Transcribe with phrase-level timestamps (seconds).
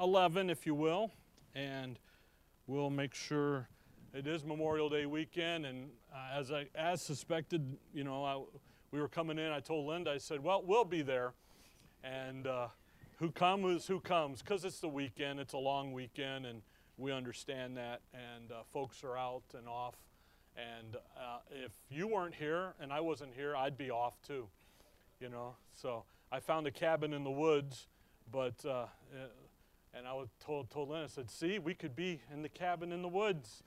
[0.00, 1.10] 11, if you will,
[1.54, 1.98] and
[2.66, 3.68] we'll make sure
[4.12, 5.66] it is Memorial Day weekend.
[5.66, 8.42] And uh, as I as suspected, you know, I,
[8.90, 9.50] we were coming in.
[9.50, 11.34] I told Linda, I said, "Well, we'll be there."
[12.02, 12.68] And uh,
[13.18, 15.40] who comes, who comes, because it's the weekend.
[15.40, 16.62] It's a long weekend, and
[16.96, 18.00] we understand that.
[18.12, 19.94] And uh, folks are out and off.
[20.56, 24.46] And uh, if you weren't here and I wasn't here, I'd be off too.
[25.20, 27.86] You know, so I found a cabin in the woods,
[28.30, 28.86] but uh,
[29.96, 32.92] and I was told told Lynn, I said, "See, we could be in the cabin
[32.92, 33.62] in the woods,"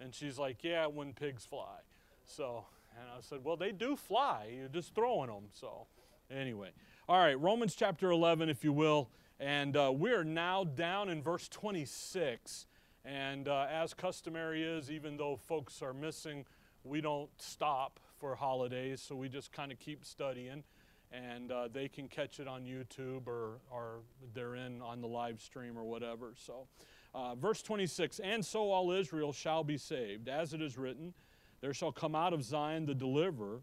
[0.00, 1.78] and she's like, "Yeah, when pigs fly."
[2.24, 2.66] So,
[2.98, 4.50] and I said, "Well, they do fly.
[4.56, 5.86] You're just throwing them." So,
[6.30, 6.70] anyway,
[7.08, 9.08] all right, Romans chapter 11, if you will,
[9.40, 12.66] and uh, we are now down in verse 26.
[13.04, 16.44] And uh, as customary is, even though folks are missing,
[16.84, 20.64] we don't stop for holidays, so we just kind of keep studying
[21.12, 24.00] and uh, they can catch it on YouTube or, or
[24.34, 26.34] they're in on the live stream or whatever.
[26.36, 26.66] So,
[27.14, 31.14] uh, verse 26 And so all Israel shall be saved, as it is written,
[31.60, 33.60] There shall come out of Zion the deliverer,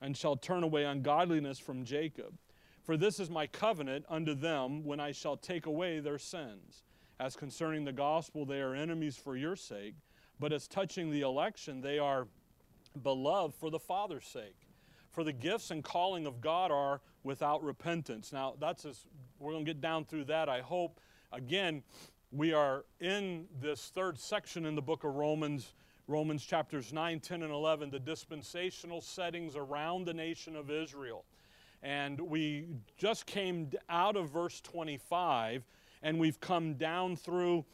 [0.00, 2.34] and shall turn away ungodliness from Jacob.
[2.82, 6.82] For this is my covenant unto them when I shall take away their sins.
[7.18, 9.94] As concerning the gospel, they are enemies for your sake,
[10.38, 12.26] but as touching the election, they are
[13.02, 14.63] beloved for the Father's sake.
[15.14, 18.32] For the gifts and calling of God are without repentance.
[18.32, 19.06] Now, that's as,
[19.38, 20.98] we're going to get down through that, I hope.
[21.32, 21.84] Again,
[22.32, 25.74] we are in this third section in the book of Romans,
[26.08, 31.24] Romans chapters 9, 10, and 11, the dispensational settings around the nation of Israel.
[31.80, 35.64] And we just came out of verse 25,
[36.02, 37.64] and we've come down through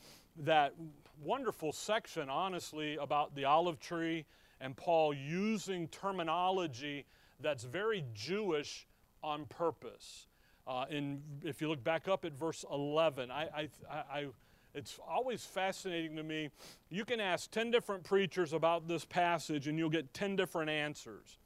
[0.40, 0.74] that
[1.22, 4.26] wonderful section, honestly, about the olive tree
[4.60, 7.06] and Paul using terminology
[7.40, 8.86] that's very Jewish
[9.22, 10.26] on purpose.
[10.66, 14.26] Uh, in, if you look back up at verse 11, I, I, I,
[14.74, 16.50] it's always fascinating to me.
[16.90, 21.38] You can ask 10 different preachers about this passage and you'll get 10 different answers.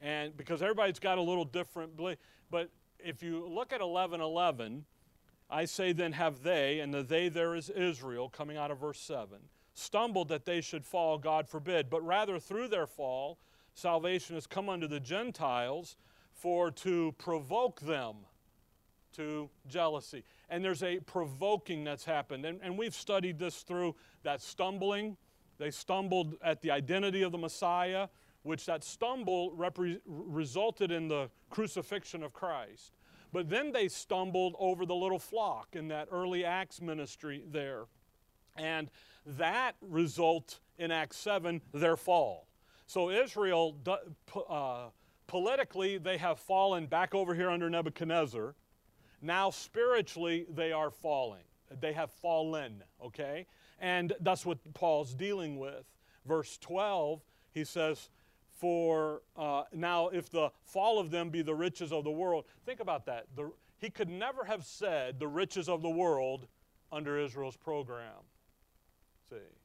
[0.00, 1.92] And because everybody's got a little different,
[2.50, 4.84] but if you look at 11:11,
[5.50, 9.00] I say then have they, and the they there is Israel, coming out of verse
[9.00, 9.38] 7,
[9.74, 13.38] stumbled that they should fall, God forbid, but rather through their fall,
[13.74, 15.96] salvation has come unto the Gentiles
[16.32, 18.16] for to provoke them
[19.12, 20.24] to jealousy.
[20.48, 22.44] And there's a provoking that's happened.
[22.44, 25.16] And, and we've studied this through that stumbling.
[25.58, 28.08] They stumbled at the identity of the Messiah,
[28.42, 32.92] which that stumble repre- resulted in the crucifixion of Christ.
[33.32, 37.84] But then they stumbled over the little flock in that early Acts ministry there.
[38.56, 38.90] And
[39.26, 42.46] that result in Acts 7, their fall.
[42.86, 43.76] So Israel,
[44.48, 44.88] uh,
[45.26, 48.54] politically, they have fallen back over here under Nebuchadnezzar.
[49.20, 51.44] Now, spiritually, they are falling.
[51.80, 53.46] They have fallen, okay?
[53.78, 55.84] And that's what Paul's dealing with.
[56.26, 57.22] Verse 12,
[57.52, 58.10] he says,
[58.50, 62.80] For uh, now, if the fall of them be the riches of the world, think
[62.80, 63.26] about that.
[63.36, 66.46] The, he could never have said the riches of the world
[66.90, 68.22] under Israel's program.
[69.36, 69.62] See?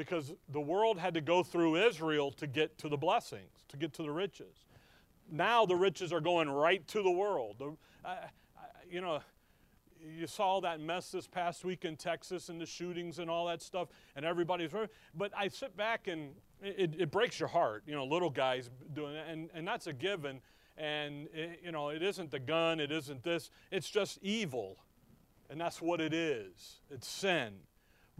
[0.00, 3.92] because the world had to go through Israel to get to the blessings, to get
[3.92, 4.64] to the riches.
[5.30, 7.56] Now the riches are going right to the world.
[7.58, 7.76] The,
[8.90, 9.20] you know,
[10.02, 13.60] you saw that mess this past week in Texas and the shootings and all that
[13.60, 14.70] stuff, and everybody's.
[15.14, 16.30] But I sit back and
[16.62, 19.92] it, it breaks your heart, you know, little guys doing it, and, and that's a
[19.92, 20.40] given.
[20.78, 24.78] And, it, you know, it isn't the gun, it isn't this, it's just evil.
[25.50, 27.52] And that's what it is it's sin.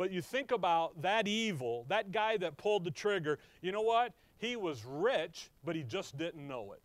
[0.00, 4.14] But you think about that evil, that guy that pulled the trigger, you know what?
[4.38, 6.80] He was rich, but he just didn't know it.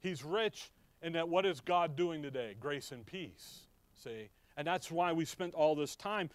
[0.00, 2.56] He's rich, and that what is God doing today?
[2.58, 3.68] Grace and peace.
[4.02, 4.30] See?
[4.56, 6.28] And that's why we spent all this time.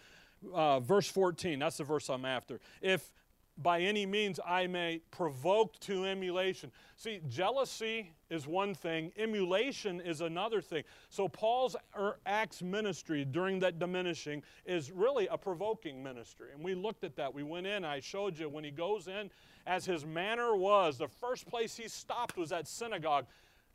[0.54, 2.60] Uh, verse 14, that's the verse I'm after.
[2.80, 3.12] If
[3.58, 6.72] by any means I may provoke to emulation.
[6.96, 10.84] See, jealousy is one thing, emulation is another thing.
[11.08, 16.48] So, Paul's er, Acts ministry during that diminishing is really a provoking ministry.
[16.54, 17.34] And we looked at that.
[17.34, 19.30] We went in, I showed you when he goes in,
[19.66, 23.26] as his manner was, the first place he stopped was at synagogue.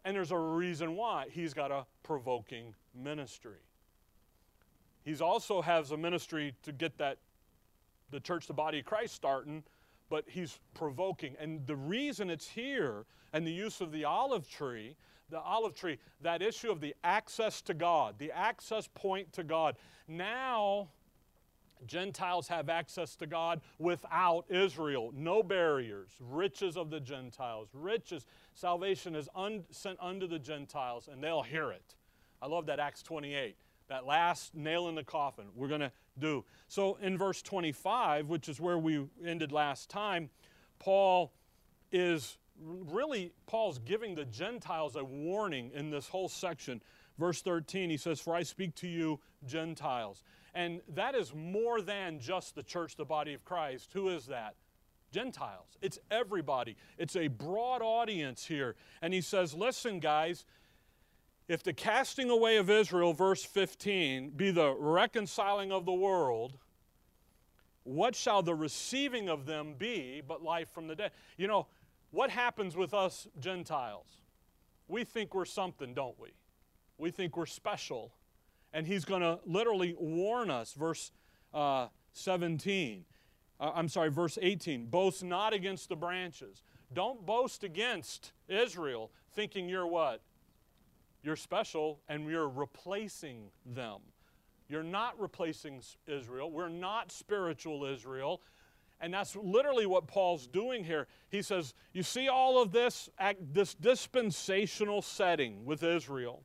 [0.04, 1.28] And there's a reason why.
[1.32, 3.58] He's got a provoking ministry.
[5.04, 7.18] He also has a ministry to get that
[8.12, 9.64] the church, the body of Christ starting
[10.10, 11.36] but he's provoking.
[11.40, 14.96] And the reason it's here and the use of the olive tree,
[15.30, 19.76] the olive tree, that issue of the access to God, the access point to God.
[20.08, 20.90] Now,
[21.86, 25.12] Gentiles have access to God without Israel.
[25.16, 26.10] No barriers.
[26.20, 27.70] Riches of the Gentiles.
[27.74, 28.26] Riches.
[28.54, 31.96] Salvation is un- sent unto the Gentiles, and they'll hear it.
[32.42, 33.58] I love that Acts 28.
[33.88, 35.46] that last nail in the coffin.
[35.56, 36.44] We're going to do.
[36.68, 40.30] So in verse 25, which is where we ended last time,
[40.80, 41.34] Paul
[41.92, 46.82] is really, Paul's giving the Gentiles a warning in this whole section.
[47.18, 50.24] Verse 13, he says, For I speak to you, Gentiles.
[50.54, 53.92] And that is more than just the church, the body of Christ.
[53.94, 54.56] Who is that?
[55.12, 55.78] Gentiles.
[55.82, 56.76] It's everybody.
[56.98, 58.76] It's a broad audience here.
[59.02, 60.46] And he says, Listen, guys,
[61.48, 66.58] if the casting away of Israel, verse 15, be the reconciling of the world,
[67.84, 71.12] what shall the receiving of them be but life from the dead?
[71.38, 71.68] You know,
[72.10, 74.08] what happens with us Gentiles?
[74.88, 76.30] We think we're something, don't we?
[76.98, 78.14] We think we're special.
[78.74, 81.12] And he's going to literally warn us, verse
[81.54, 83.06] uh, 17.
[83.60, 84.88] Uh, I'm sorry, verse 18.
[84.88, 86.64] Boast not against the branches.
[86.94, 90.22] Don't boast against Israel, thinking you're what?
[91.26, 94.00] You're special and you're replacing them.
[94.70, 96.52] You're not replacing Israel.
[96.52, 98.44] We're not spiritual Israel.
[99.02, 101.08] And that's literally what Paul's doing here.
[101.30, 103.10] He says, You see all of this,
[103.52, 106.44] this dispensational setting with Israel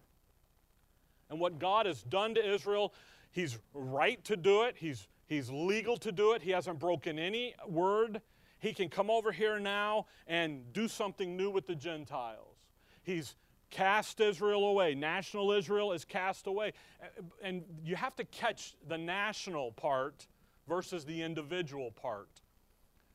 [1.29, 2.95] and what God has done to Israel.
[3.33, 6.41] He's right to do it, he's, he's legal to do it.
[6.41, 8.23] He hasn't broken any word.
[8.59, 12.57] He can come over here now and do something new with the Gentiles.
[13.03, 13.37] He's
[13.71, 14.95] cast Israel away.
[14.95, 16.73] National Israel is cast away.
[17.03, 17.07] Uh,
[17.43, 20.27] and you have to catch the national part
[20.69, 22.29] versus the individual part.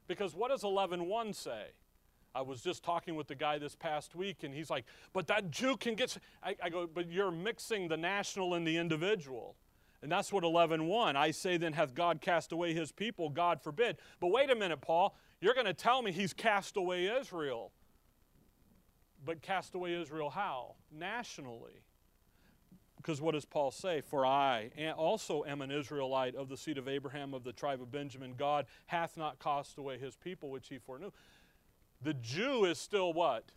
[0.07, 1.67] Because what does 11.1 say?
[2.33, 5.51] I was just talking with the guy this past week, and he's like, but that
[5.51, 6.17] Jew can get.
[6.43, 9.55] I, I go, but you're mixing the national and the individual.
[10.01, 11.15] And that's what 11.1.
[11.15, 13.29] I say then, hath God cast away his people?
[13.29, 13.97] God forbid.
[14.19, 15.15] But wait a minute, Paul.
[15.39, 17.71] You're going to tell me he's cast away Israel.
[19.25, 20.75] But cast away Israel how?
[20.91, 21.81] Nationally.
[22.97, 24.01] Because what does Paul say?
[24.01, 27.91] For I also am an Israelite of the seed of Abraham of the tribe of
[27.91, 28.33] Benjamin.
[28.37, 31.11] God hath not cast away his people, which he foreknew.
[32.01, 33.51] The Jew is still what?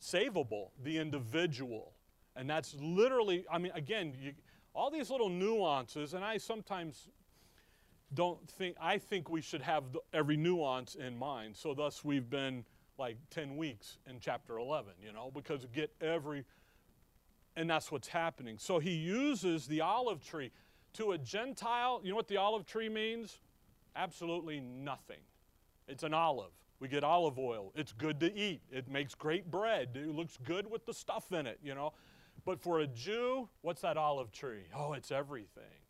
[0.00, 1.92] Savable, the individual.
[2.36, 4.32] And that's literally, I mean, again, you,
[4.74, 7.08] all these little nuances, and I sometimes
[8.14, 11.56] don't think, I think we should have the, every nuance in mind.
[11.56, 12.64] So, thus, we've been
[13.02, 16.44] like 10 weeks in chapter 11, you know, because get every,
[17.56, 18.58] and that's what's happening.
[18.58, 20.52] So, he uses the olive tree.
[20.94, 23.38] To a Gentile, you know what the olive tree means?
[23.96, 25.20] Absolutely nothing.
[25.88, 26.52] It's an olive.
[26.78, 27.72] We get olive oil.
[27.74, 28.60] It's good to eat.
[28.70, 29.88] It makes great bread.
[29.96, 31.94] It looks good with the stuff in it, you know.
[32.44, 34.66] But for a Jew, what's that olive tree?
[34.76, 35.80] Oh, it's everything.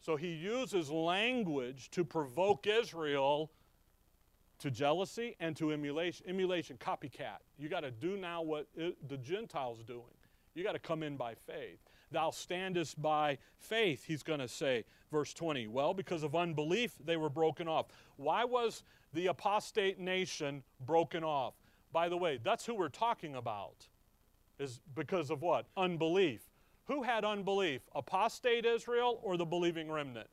[0.00, 3.52] So he uses language to provoke Israel
[4.58, 6.26] to jealousy and to emulation.
[6.28, 7.38] Emulation, copycat.
[7.58, 10.02] You got to do now what the Gentiles doing.
[10.54, 11.78] You got to come in by faith.
[12.12, 15.66] Thou standest by faith, he's going to say, verse 20.
[15.66, 17.86] Well, because of unbelief, they were broken off.
[18.16, 18.84] Why was
[19.14, 21.54] the apostate nation broken off.
[21.92, 23.88] By the way, that's who we're talking about.
[24.58, 25.66] Is because of what?
[25.76, 26.42] Unbelief.
[26.86, 27.80] Who had unbelief?
[27.94, 30.28] Apostate Israel or the believing remnant?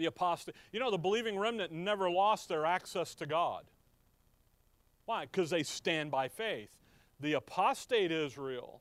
[0.00, 0.54] The apostate.
[0.72, 3.66] You know, the believing remnant never lost their access to God.
[5.04, 5.26] Why?
[5.26, 6.70] Because they stand by faith.
[7.20, 8.80] The apostate Israel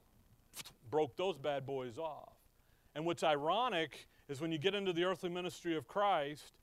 [0.90, 2.32] broke those bad boys off.
[2.96, 6.54] And what's ironic is when you get into the earthly ministry of Christ,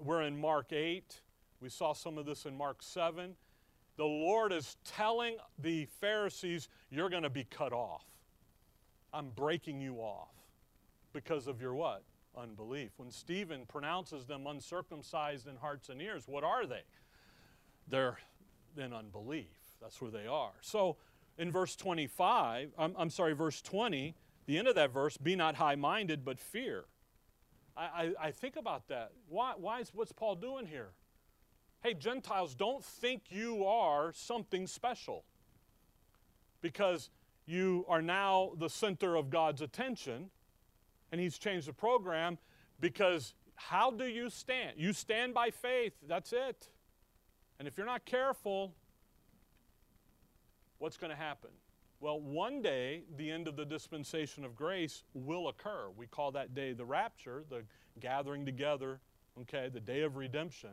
[0.00, 1.20] we're in Mark 8,
[1.60, 3.36] we saw some of this in Mark 7.
[3.98, 8.04] The Lord is telling the Pharisees, You're going to be cut off.
[9.14, 10.34] I'm breaking you off
[11.12, 12.02] because of your what?
[12.36, 12.92] Unbelief.
[12.96, 16.82] When Stephen pronounces them uncircumcised in hearts and ears, what are they?
[17.88, 18.18] They're
[18.76, 19.46] in unbelief.
[19.80, 20.52] That's where they are.
[20.60, 20.96] So
[21.36, 24.14] in verse 25, I'm, I'm sorry, verse 20,
[24.46, 26.84] the end of that verse, be not high minded, but fear.
[27.76, 29.12] I, I, I, think about that.
[29.28, 30.90] Why, why is, what's Paul doing here?
[31.82, 35.24] hey, Gentiles, don't think you are something special
[36.60, 37.10] because
[37.44, 40.30] you are now the center of God's attention.
[41.12, 42.38] And He's changed the program
[42.80, 44.72] because how do you stand?
[44.76, 46.68] You stand by faith, that's it.
[47.58, 48.74] And if you're not careful,
[50.78, 51.50] what's going to happen?
[52.00, 55.86] Well, one day, the end of the dispensation of grace will occur.
[55.96, 57.62] We call that day the rapture, the
[58.00, 58.98] gathering together,
[59.42, 60.70] okay, the day of redemption.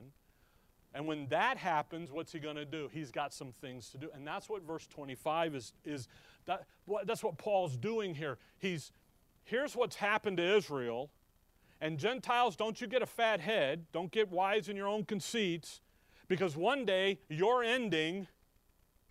[0.96, 2.90] And when that happens, what's he going to do?
[2.92, 4.10] He's got some things to do.
[4.16, 6.08] And that's what verse 25 is, is
[6.48, 6.66] that,
[7.06, 8.40] that's what Paul's doing here.
[8.58, 8.92] He's,
[9.50, 11.12] here's what's happened to Israel.
[11.82, 13.86] And Gentiles, don't you get a fat head.
[13.92, 15.82] Don't get wise in your own conceits.
[16.28, 18.28] Because one day, your ending,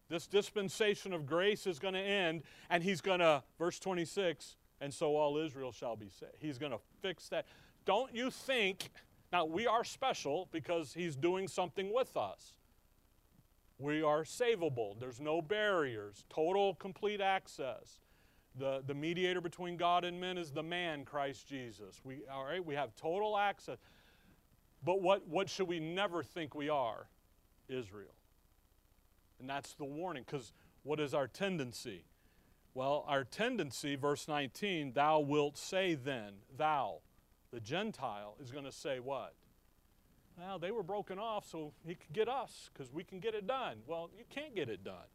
[0.08, 2.42] this dispensation of grace is going to end.
[2.70, 6.36] And he's going to, verse 26, and so all Israel shall be saved.
[6.40, 7.46] He's going to fix that.
[7.84, 8.90] Don't you think,
[9.32, 12.52] now we are special because He's doing something with us.
[13.78, 18.00] We are savable, there's no barriers, total, complete access.
[18.56, 22.00] The, the mediator between God and men is the man, Christ Jesus.
[22.02, 23.78] We, all right, we have total access.
[24.84, 27.08] But what, what should we never think we are?
[27.68, 28.14] Israel.
[29.38, 30.52] And that's the warning, because
[30.82, 32.04] what is our tendency?
[32.74, 37.00] Well, our tendency, verse 19, thou wilt say then, thou,
[37.52, 39.34] the Gentile, is going to say what?
[40.38, 43.46] Well, they were broken off so he could get us because we can get it
[43.46, 43.78] done.
[43.86, 45.08] Well, you can't get it done.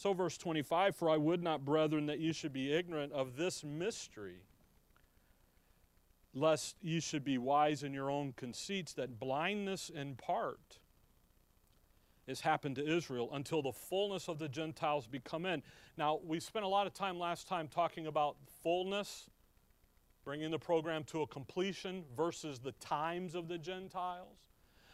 [0.00, 3.62] So, verse 25, for I would not, brethren, that you should be ignorant of this
[3.62, 4.40] mystery,
[6.32, 10.78] lest you should be wise in your own conceits, that blindness in part
[12.26, 15.62] has happened to Israel until the fullness of the Gentiles be come in.
[15.98, 19.28] Now, we spent a lot of time last time talking about fullness,
[20.24, 24.49] bringing the program to a completion versus the times of the Gentiles.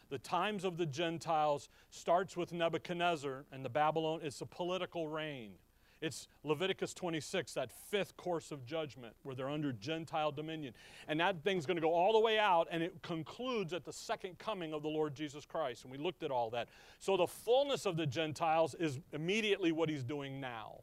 [0.09, 4.21] The times of the Gentiles starts with Nebuchadnezzar and the Babylon.
[4.23, 5.53] It's a political reign.
[6.01, 10.75] It's Leviticus 26, that fifth course of judgment where they're under Gentile dominion.
[11.09, 13.93] And that thing's going to go all the way out and it concludes at the
[13.93, 15.85] second coming of the Lord Jesus Christ.
[15.85, 16.69] And we looked at all that.
[16.99, 20.81] So the fullness of the Gentiles is immediately what he's doing now.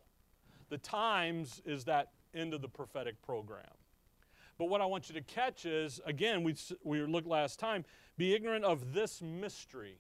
[0.70, 3.70] The times is that end of the prophetic program.
[4.58, 7.86] But what I want you to catch is, again, we, we looked last time,
[8.18, 10.00] be ignorant of this mystery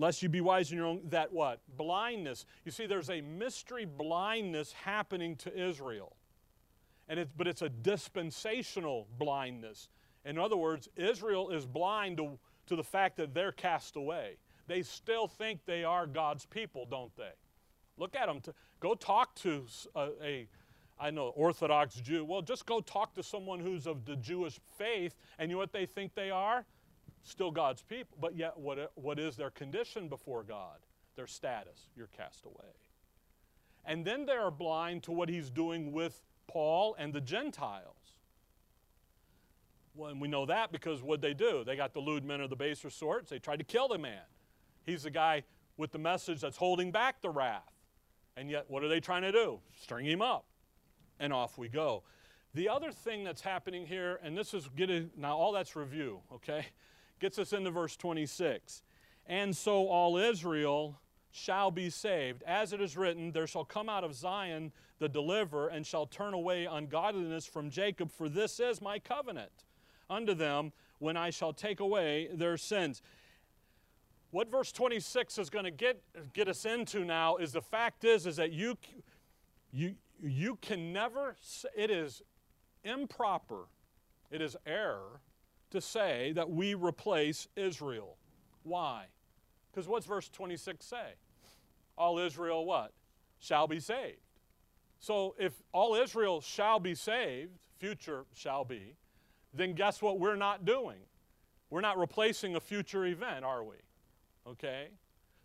[0.00, 1.60] lest you be wise in your own that what?
[1.76, 2.46] Blindness.
[2.64, 6.16] You see there's a mystery blindness happening to israel.
[7.06, 9.88] And it's but it's a dispensational blindness.
[10.24, 14.38] In other words israel is blind to, to the fact that they're cast away.
[14.66, 17.32] They still think they are god's people don't they?
[17.98, 18.40] Look at them
[18.80, 20.48] go talk to a, a
[20.98, 22.24] I know Orthodox Jew.
[22.24, 25.72] Well, just go talk to someone who's of the Jewish faith, and you know what
[25.72, 26.66] they think they are?
[27.22, 30.78] Still God's people, but yet what, what is their condition before God?
[31.16, 31.88] Their status.
[31.96, 32.72] You're cast away.
[33.84, 37.96] And then they are blind to what he's doing with Paul and the Gentiles.
[39.94, 41.64] Well, and we know that because what they do?
[41.64, 43.30] They got the lewd men of the baser sorts.
[43.30, 44.22] They tried to kill the man.
[44.84, 45.44] He's the guy
[45.76, 47.72] with the message that's holding back the wrath.
[48.36, 49.60] And yet, what are they trying to do?
[49.80, 50.44] String him up.
[51.18, 52.04] And off we go.
[52.54, 56.66] The other thing that's happening here, and this is getting, now all that's review, okay?
[57.20, 58.82] Gets us into verse 26.
[59.26, 60.98] And so all Israel
[61.30, 62.42] shall be saved.
[62.44, 66.34] As it is written, there shall come out of Zion the deliverer, and shall turn
[66.34, 69.64] away ungodliness from Jacob, for this is my covenant
[70.10, 73.00] unto them when I shall take away their sins.
[74.30, 76.02] What verse 26 is going to get,
[76.34, 78.76] get us into now is the fact is, is that you,
[79.72, 81.34] you, you can never,
[81.74, 82.22] it is
[82.84, 83.64] improper,
[84.30, 85.20] it is error
[85.70, 88.16] to say that we replace Israel.
[88.62, 89.04] Why?
[89.70, 91.14] Because what's verse 26 say?
[91.96, 92.92] All Israel what?
[93.38, 94.18] Shall be saved.
[94.98, 98.94] So if all Israel shall be saved, future shall be,
[99.54, 100.98] then guess what we're not doing?
[101.70, 103.76] We're not replacing a future event, are we?
[104.46, 104.88] Okay?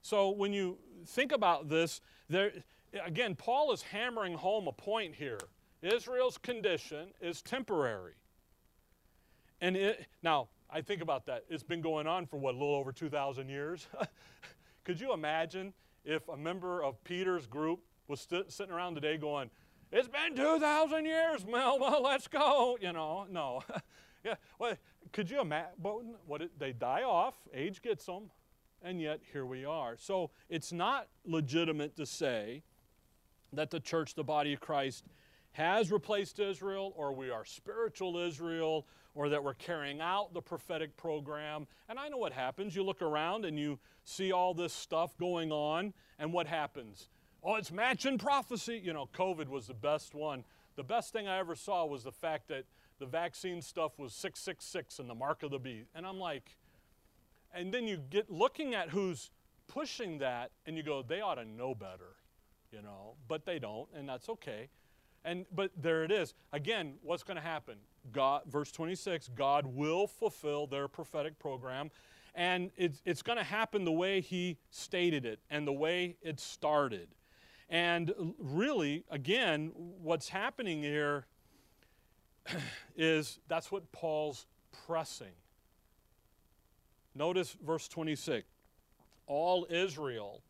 [0.02, 0.78] So when you
[1.08, 2.52] think about this, there
[3.06, 5.40] again, Paul is hammering home a point here.
[5.82, 8.14] Israel's condition is temporary.
[9.62, 11.46] And it, now, I think about that.
[11.50, 13.88] It's been going on for what, a little over 2,000 years?
[14.84, 19.50] Could you imagine if a member of Peter's group was sitting around today going,
[19.92, 23.26] It's been 2,000 years, well, well, let's go, you know?
[23.30, 23.64] No.
[24.24, 24.76] yeah, well,
[25.12, 25.72] could you imagine?
[26.26, 28.30] What they die off, age gets them,
[28.82, 29.96] and yet here we are.
[29.98, 32.64] So it's not legitimate to say
[33.54, 35.06] that the church, the body of Christ,
[35.54, 38.86] has replaced Israel, or we are spiritual Israel,
[39.16, 41.66] or that we're carrying out the prophetic program.
[41.90, 42.76] And I know what happens.
[42.76, 47.08] You look around and you see all this stuff going on, and what happens?
[47.42, 48.80] Oh, it's matching prophecy.
[48.84, 50.44] You know, COVID was the best one.
[50.76, 52.66] The best thing I ever saw was the fact that
[53.00, 55.90] the vaccine stuff was 666 and the mark of the beast.
[55.96, 56.58] And I'm like,
[57.54, 59.32] and then you get looking at who's
[59.68, 62.16] pushing that, and you go, they ought to know better,
[62.72, 64.70] you know, but they don't, and that's okay.
[65.24, 66.34] And but there it is.
[66.52, 67.78] Again, what's going to happen?
[68.12, 71.92] God, verse 26, God will fulfill their prophetic program.
[72.34, 76.40] And it's, it's going to happen the way he stated it and the way it
[76.40, 77.08] started.
[77.70, 81.26] And really, again, what's happening here
[82.96, 84.46] is that's what Paul's
[84.86, 85.34] pressing.
[87.16, 88.46] Notice verse 26
[89.28, 90.42] all Israel.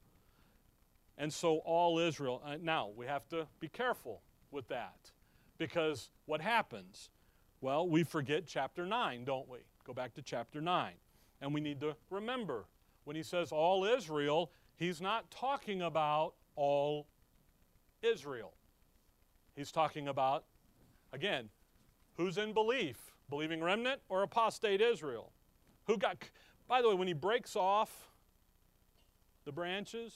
[1.18, 2.42] And so all Israel.
[2.46, 4.22] Uh, now, we have to be careful
[4.52, 5.12] with that
[5.58, 7.10] Because what happens?
[7.62, 9.60] Well, we forget chapter 9, don't we?
[9.86, 10.94] Go back to chapter 9.
[11.42, 12.66] And we need to remember
[13.04, 17.08] when he says all Israel, he's not talking about all
[18.02, 18.54] Israel.
[19.56, 20.46] He's talking about,
[21.14, 21.50] again,
[22.18, 22.98] who's in belief?
[23.30, 25.32] Believing remnant or apostate Israel?
[25.88, 26.18] Who got,
[26.68, 28.10] by the way, when he breaks off
[29.46, 30.14] the branches,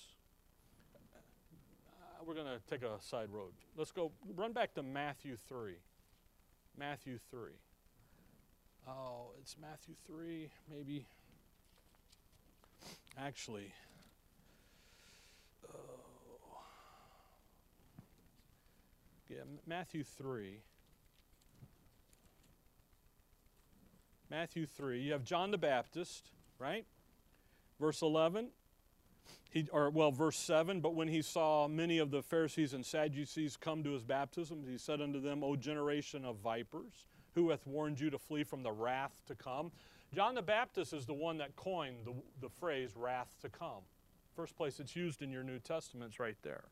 [0.94, 3.54] uh, we're going to take a side road.
[3.78, 5.76] Let's go, run back to Matthew 3.
[6.80, 7.52] Matthew 3.
[8.88, 11.06] Oh, it's Matthew 3, maybe.
[13.22, 13.74] Actually,
[15.68, 16.62] oh.
[19.28, 20.62] yeah, Matthew 3.
[24.32, 25.02] Matthew 3.
[25.02, 26.86] You have John the Baptist, right?
[27.78, 28.52] Verse 11.
[29.50, 33.58] He, or well, verse 7, but when he saw many of the Pharisees and Sadducees
[33.58, 38.00] come to his baptism, he said unto them, O generation of vipers, who hath warned
[38.00, 39.72] you to flee from the wrath to come?
[40.14, 43.82] John the Baptist is the one that coined the, the phrase wrath to come.
[44.36, 46.64] First place it's used in your New Testament's right there.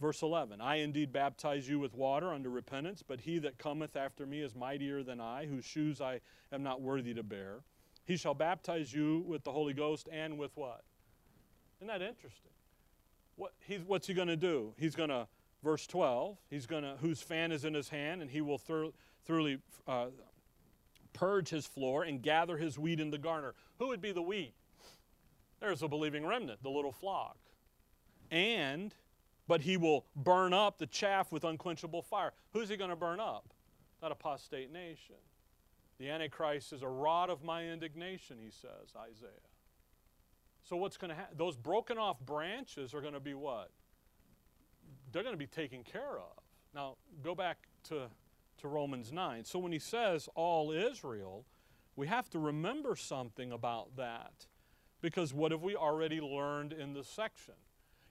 [0.00, 4.26] Verse 11 I indeed baptize you with water unto repentance, but he that cometh after
[4.26, 6.20] me is mightier than I, whose shoes I
[6.52, 7.60] am not worthy to bear.
[8.04, 10.84] He shall baptize you with the Holy Ghost and with what?
[11.78, 12.52] Isn't that interesting?
[13.36, 13.52] What,
[13.86, 14.72] what's he going to do?
[14.78, 15.26] He's going to,
[15.62, 19.58] verse 12, he's going to, whose fan is in his hand, and he will thoroughly
[19.86, 20.06] uh,
[21.12, 23.54] purge his floor and gather his wheat in the garner.
[23.78, 24.54] Who would be the wheat?
[25.60, 27.36] There's a believing remnant, the little flock.
[28.30, 28.94] And,
[29.46, 32.32] but he will burn up the chaff with unquenchable fire.
[32.52, 33.52] Who's he going to burn up?
[34.00, 35.16] That apostate nation.
[35.98, 39.30] The Antichrist is a rod of my indignation, he says, Isaiah.
[40.68, 41.36] So what's going to happen?
[41.38, 43.70] Those broken off branches are going to be what?
[45.12, 46.42] They're going to be taken care of.
[46.74, 48.08] Now, go back to,
[48.58, 49.44] to Romans 9.
[49.44, 51.44] So when he says all Israel,
[51.94, 54.46] we have to remember something about that.
[55.00, 57.54] Because what have we already learned in this section?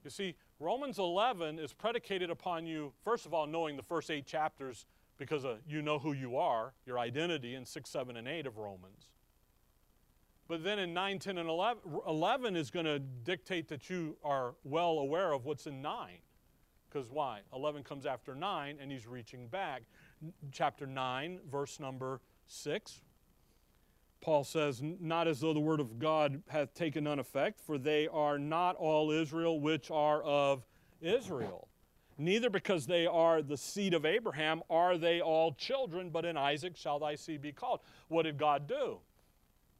[0.02, 4.24] You see, Romans 11 is predicated upon you, first of all, knowing the first eight
[4.24, 4.86] chapters
[5.18, 8.56] because uh, you know who you are, your identity in 6, 7, and 8 of
[8.56, 9.08] Romans.
[10.48, 14.54] But then in 9, 10, and 11, 11 is going to dictate that you are
[14.62, 16.10] well aware of what's in 9.
[16.88, 17.40] Because why?
[17.52, 19.82] 11 comes after 9, and he's reaching back.
[20.52, 23.00] Chapter 9, verse number 6.
[24.20, 28.08] Paul says, Not as though the word of God hath taken none effect, for they
[28.08, 30.64] are not all Israel which are of
[31.00, 31.68] Israel.
[32.18, 36.76] Neither because they are the seed of Abraham are they all children, but in Isaac
[36.76, 37.80] shall thy seed be called.
[38.08, 39.00] What did God do?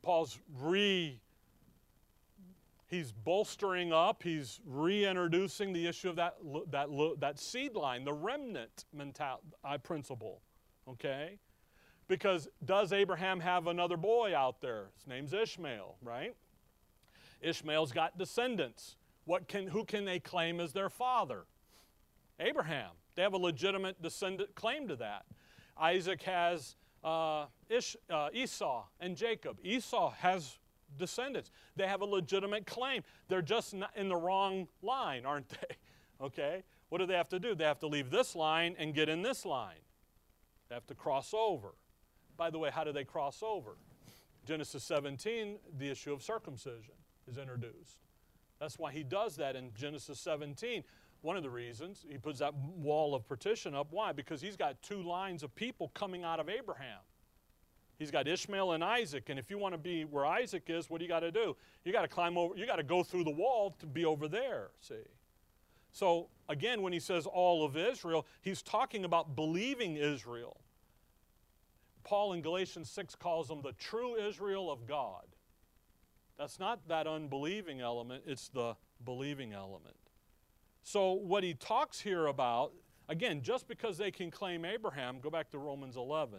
[0.07, 1.19] Paul's re
[2.87, 6.37] he's bolstering up, he's reintroducing the issue of that,
[6.71, 10.43] that, that seed line, the remnant mental, uh, principle.
[10.89, 11.41] Okay?
[12.07, 14.91] Because does Abraham have another boy out there?
[14.97, 16.37] His name's Ishmael, right?
[17.41, 18.95] Ishmael's got descendants.
[19.25, 21.47] What can, who can they claim as their father?
[22.39, 22.91] Abraham.
[23.17, 25.25] They have a legitimate descendant claim to that.
[25.77, 29.59] Isaac has uh, Ish, uh, Esau and Jacob.
[29.63, 30.59] Esau has
[30.99, 31.51] descendants.
[31.77, 33.03] They have a legitimate claim.
[33.29, 35.57] They're just in the wrong line, aren't they?
[36.19, 36.63] Okay?
[36.89, 37.55] What do they have to do?
[37.55, 39.77] They have to leave this line and get in this line.
[40.71, 41.75] They have to cross over.
[42.39, 43.77] By the way, how do they cross over?
[44.47, 46.95] Genesis 17, the issue of circumcision
[47.29, 47.99] is introduced.
[48.59, 50.85] That's why he does that in Genesis 17.
[51.27, 53.89] One of the reasons he puts that wall of partition up.
[53.91, 54.13] Why?
[54.13, 57.01] Because he's got two lines of people coming out of Abraham.
[57.99, 59.29] He's got Ishmael and Isaac.
[59.29, 61.57] And if you want to be where Isaac is, what do you got to do?
[61.85, 64.29] You got to climb over, you got to go through the wall to be over
[64.29, 65.03] there, see?
[65.91, 70.61] So again, when he says all of Israel, he's talking about believing Israel.
[72.05, 75.25] Paul in Galatians 6 calls them the true Israel of God.
[76.39, 79.97] That's not that unbelieving element, it's the believing element.
[80.87, 82.73] So, what he talks here about,
[83.09, 86.39] again, just because they can claim Abraham, go back to Romans 11,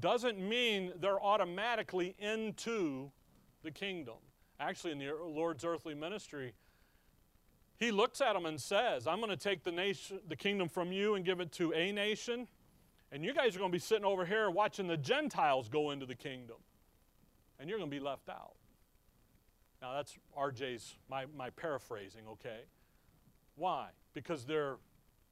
[0.00, 3.12] doesn't mean they're automatically into
[3.62, 4.16] the kingdom.
[4.58, 6.52] Actually, in the Lord's earthly ministry,
[7.76, 10.90] he looks at them and says, I'm going to take the, nation, the kingdom from
[10.90, 12.48] you and give it to a nation,
[13.12, 16.06] and you guys are going to be sitting over here watching the Gentiles go into
[16.06, 16.56] the kingdom,
[17.60, 18.56] and you're going to be left out.
[19.80, 22.62] Now, that's RJ's, my, my paraphrasing, okay?
[23.58, 23.88] Why?
[24.14, 24.76] Because they're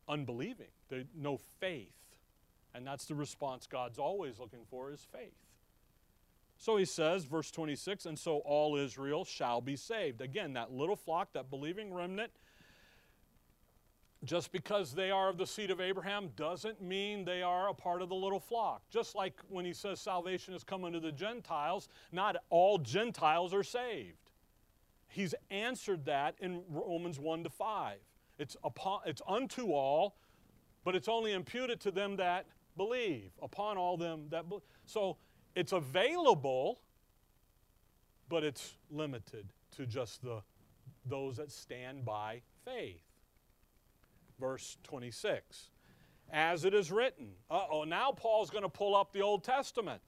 [0.08, 0.66] unbelieving.
[0.88, 1.92] They no faith.
[2.74, 5.32] And that's the response God's always looking for is faith.
[6.58, 10.20] So he says, verse 26, and so all Israel shall be saved.
[10.20, 12.32] Again, that little flock, that believing remnant,
[14.24, 18.02] just because they are of the seed of Abraham doesn't mean they are a part
[18.02, 18.82] of the little flock.
[18.90, 23.62] Just like when he says salvation is coming to the Gentiles, not all Gentiles are
[23.62, 24.16] saved.
[25.08, 27.98] He's answered that in Romans 1 to 5.
[28.38, 30.16] It's, upon, it's unto all,
[30.84, 32.46] but it's only imputed to them that
[32.76, 34.64] believe, upon all them that believe.
[34.84, 35.16] So
[35.54, 36.80] it's available,
[38.28, 39.46] but it's limited
[39.76, 40.42] to just the,
[41.06, 43.06] those that stand by faith
[44.38, 45.70] verse 26.
[46.32, 47.28] As it is written.
[47.50, 50.02] Uh oh, now Paul's going to pull up the Old Testament.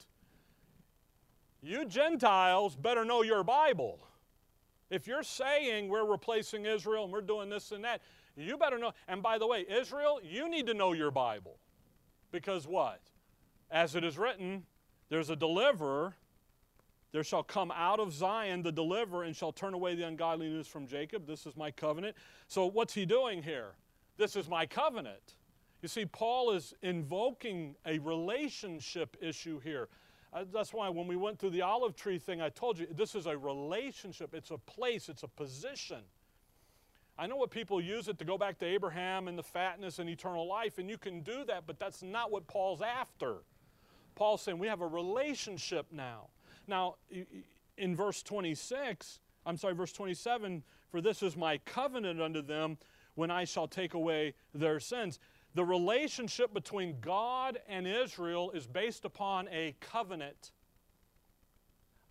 [1.61, 3.99] You Gentiles better know your Bible.
[4.89, 8.01] If you're saying we're replacing Israel and we're doing this and that,
[8.39, 8.93] you better know.
[9.07, 11.57] And by the way, Israel, you need to know your Bible.
[12.31, 13.01] Because what?
[13.71, 14.63] As it is written,
[15.09, 16.15] there's a deliverer.
[17.11, 20.87] There shall come out of Zion the deliverer and shall turn away the ungodliness from
[20.87, 21.25] Jacob.
[21.25, 22.15] This is my covenant.
[22.47, 23.71] So, what's he doing here?
[24.17, 25.35] This is my covenant.
[25.81, 29.87] You see, Paul is invoking a relationship issue here.
[30.31, 33.15] Uh, that's why when we went through the olive tree thing, I told you this
[33.15, 36.01] is a relationship, it's a place, it's a position.
[37.19, 40.09] I know what people use it to go back to Abraham and the fatness and
[40.09, 43.39] eternal life, and you can do that, but that's not what Paul's after.
[44.15, 46.29] Paul's saying we have a relationship now.
[46.65, 46.95] Now,
[47.77, 52.77] in verse 26, I'm sorry, verse 27, for this is my covenant unto them
[53.15, 55.19] when I shall take away their sins.
[55.55, 60.51] The relationship between God and Israel is based upon a covenant.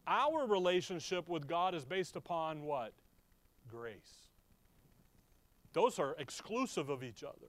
[0.07, 2.93] Our relationship with God is based upon what?
[3.71, 4.28] Grace.
[5.73, 7.49] Those are exclusive of each other.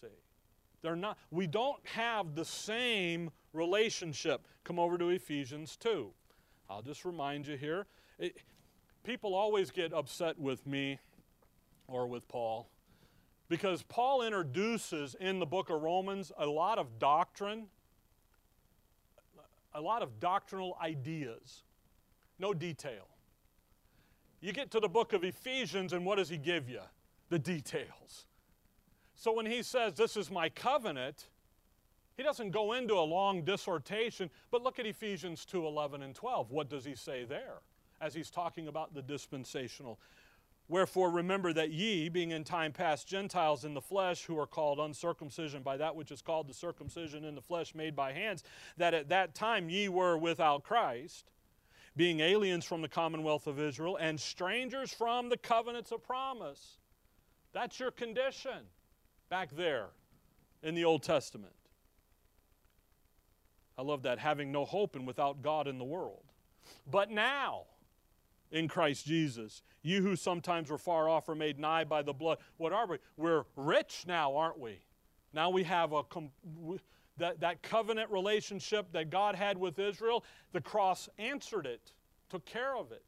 [0.00, 0.08] See?
[0.82, 4.46] They're not we don't have the same relationship.
[4.64, 6.10] Come over to Ephesians 2.
[6.70, 7.86] I'll just remind you here.
[8.18, 8.38] It,
[9.04, 10.98] people always get upset with me
[11.86, 12.68] or with Paul.
[13.48, 17.68] Because Paul introduces in the book of Romans a lot of doctrine,
[19.74, 21.62] a lot of doctrinal ideas,
[22.38, 23.08] no detail.
[24.40, 26.80] You get to the book of Ephesians, and what does he give you?
[27.28, 28.26] The details.
[29.14, 31.26] So when he says, This is my covenant,
[32.16, 36.50] he doesn't go into a long dissertation, but look at Ephesians 2 11 and 12.
[36.50, 37.60] What does he say there
[38.00, 39.98] as he's talking about the dispensational
[40.68, 44.78] Wherefore remember that ye, being in time past Gentiles in the flesh, who are called
[44.78, 48.44] uncircumcision by that which is called the circumcision in the flesh made by hands,
[48.76, 51.30] that at that time ye were without Christ,
[51.96, 56.76] being aliens from the commonwealth of Israel, and strangers from the covenants of promise.
[57.52, 58.66] That's your condition
[59.28, 59.86] back there
[60.62, 61.52] in the Old Testament.
[63.76, 66.24] I love that, having no hope and without God in the world.
[66.90, 67.64] But now,
[68.50, 69.62] in Christ Jesus.
[69.82, 72.38] You who sometimes were far off are made nigh by the blood.
[72.56, 72.98] What are we?
[73.16, 74.80] We're rich now, aren't we?
[75.32, 76.02] Now we have a
[77.18, 80.24] that, that covenant relationship that God had with Israel.
[80.52, 81.92] The cross answered it,
[82.30, 83.04] took care of it.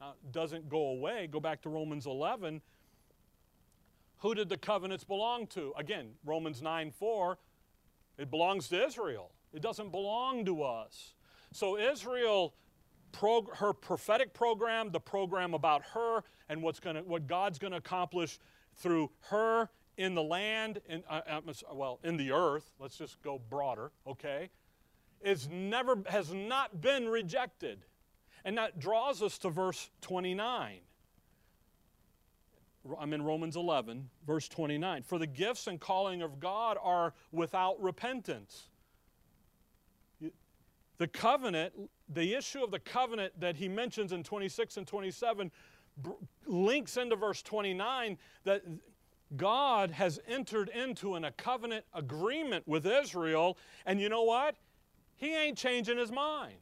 [0.00, 1.28] Now, it doesn't go away.
[1.30, 2.62] Go back to Romans 11.
[4.24, 5.74] Who did the covenants belong to?
[5.76, 7.38] Again, Romans 9 4.
[8.16, 9.30] It belongs to Israel.
[9.52, 11.12] It doesn't belong to us.
[11.52, 12.54] So Israel
[13.20, 18.40] her prophetic program, the program about her and what's gonna, what God's going to accomplish
[18.76, 21.40] through her in the land, in, uh,
[21.72, 24.50] well, in the earth, let's just go broader, okay,
[25.20, 27.84] is never, has not been rejected.
[28.44, 30.80] And that draws us to verse 29.
[33.00, 35.02] I'm in Romans 11, verse 29.
[35.02, 38.68] For the gifts and calling of God are without repentance.
[40.98, 41.72] The covenant,
[42.08, 45.50] the issue of the covenant that he mentions in 26 and 27
[46.46, 48.62] links into verse 29 that
[49.36, 54.56] God has entered into an, a covenant agreement with Israel, and you know what?
[55.16, 56.58] He ain't changing his mind.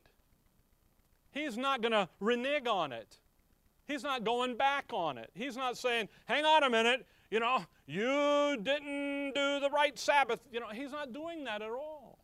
[1.32, 3.18] He's not going to renege on it.
[3.92, 5.28] He's not going back on it.
[5.34, 10.40] He's not saying, hang on a minute, you know, you didn't do the right Sabbath.
[10.50, 12.18] You know, he's not doing that at all.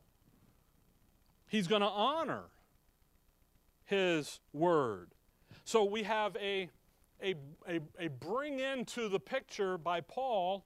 [1.46, 2.44] He's going to honor
[3.85, 5.11] his word.
[5.64, 6.70] So we have a,
[7.22, 7.35] a,
[7.68, 10.64] a, a, bring into the picture by Paul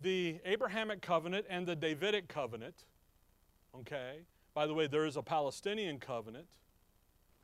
[0.00, 2.84] the Abrahamic covenant and the Davidic covenant.
[3.78, 4.22] Okay?
[4.54, 6.48] By the way, there is a Palestinian covenant,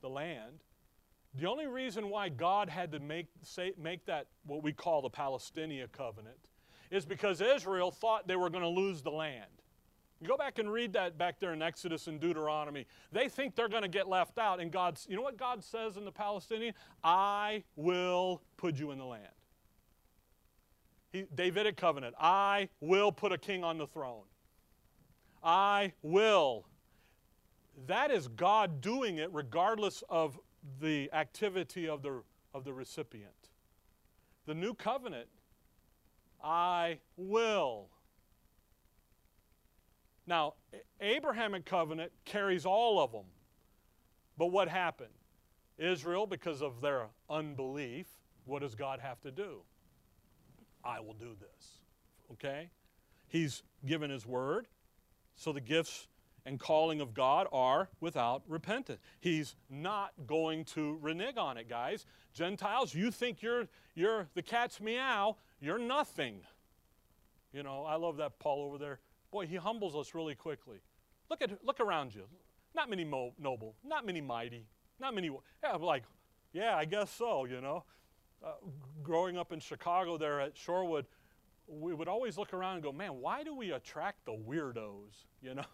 [0.00, 0.64] the land.
[1.34, 5.10] The only reason why God had to make, say, make that what we call the
[5.10, 6.50] Palestinian covenant
[6.90, 9.44] is because Israel thought they were going to lose the land.
[10.20, 12.86] You go back and read that back there in Exodus and Deuteronomy.
[13.12, 15.96] They think they're going to get left out, and God's, you know what God says
[15.96, 16.74] in the Palestinian?
[17.04, 19.28] I will put you in the land.
[21.12, 22.16] He, Davidic covenant.
[22.18, 24.24] I will put a king on the throne.
[25.42, 26.66] I will.
[27.86, 30.38] That is God doing it regardless of
[30.80, 32.22] the activity of the,
[32.54, 33.32] of the recipient.
[34.46, 35.28] The new covenant,
[36.42, 37.88] I will.
[40.26, 40.54] Now,
[41.00, 43.26] Abrahamic covenant carries all of them.
[44.36, 45.10] But what happened?
[45.78, 48.06] Israel, because of their unbelief,
[48.44, 49.60] what does God have to do?
[50.84, 51.78] I will do this.
[52.32, 52.70] Okay?
[53.28, 54.66] He's given His word,
[55.36, 56.08] so the gifts
[56.48, 59.00] and calling of God are without repentance.
[59.20, 62.06] He's not going to renege on it, guys.
[62.32, 66.40] Gentiles, you think you're you're the cat's meow, you're nothing.
[67.52, 69.00] You know, I love that Paul over there.
[69.30, 70.78] Boy, he humbles us really quickly.
[71.28, 72.24] Look at look around you.
[72.74, 74.66] Not many mo- noble, not many mighty,
[74.98, 75.30] not many.
[75.62, 76.04] Yeah, like,
[76.54, 77.44] yeah, I guess so.
[77.44, 77.84] You know,
[78.42, 78.52] uh,
[79.02, 81.04] growing up in Chicago there at Shorewood,
[81.66, 85.26] we would always look around and go, man, why do we attract the weirdos?
[85.42, 85.64] You know.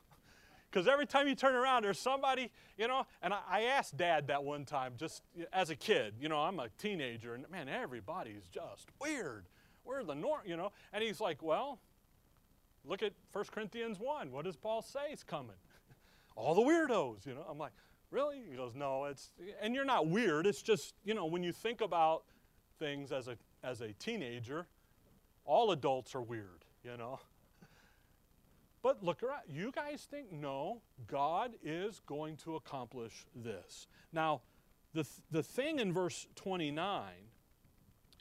[0.74, 3.06] Because every time you turn around, there's somebody, you know.
[3.22, 6.14] And I, I, asked Dad that one time, just as a kid.
[6.20, 9.46] You know, I'm a teenager, and man, everybody's just weird.
[9.84, 10.72] We're the norm, you know.
[10.92, 11.78] And he's like, well,
[12.84, 14.32] look at 1 Corinthians 1.
[14.32, 15.54] What does Paul say is coming?
[16.36, 17.46] All the weirdos, you know.
[17.48, 17.72] I'm like,
[18.10, 18.42] really?
[18.50, 19.30] He goes, no, it's,
[19.62, 20.44] and you're not weird.
[20.44, 22.24] It's just, you know, when you think about
[22.80, 24.66] things as a, as a teenager,
[25.44, 27.20] all adults are weird, you know.
[28.84, 29.44] But look around.
[29.48, 33.86] You guys think, no, God is going to accomplish this.
[34.12, 34.42] Now,
[34.92, 37.02] the, th- the thing in verse 29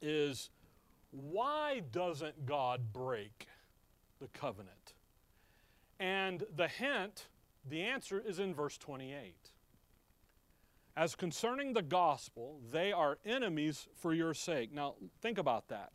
[0.02, 0.52] is
[1.12, 3.50] why doesn't God break
[4.22, 4.94] the covenant?
[6.00, 7.28] And the hint,
[7.70, 9.36] the answer is in verse 28.
[10.96, 14.74] As concerning the gospel, they are enemies for your sake.
[14.74, 15.92] Now, think about that.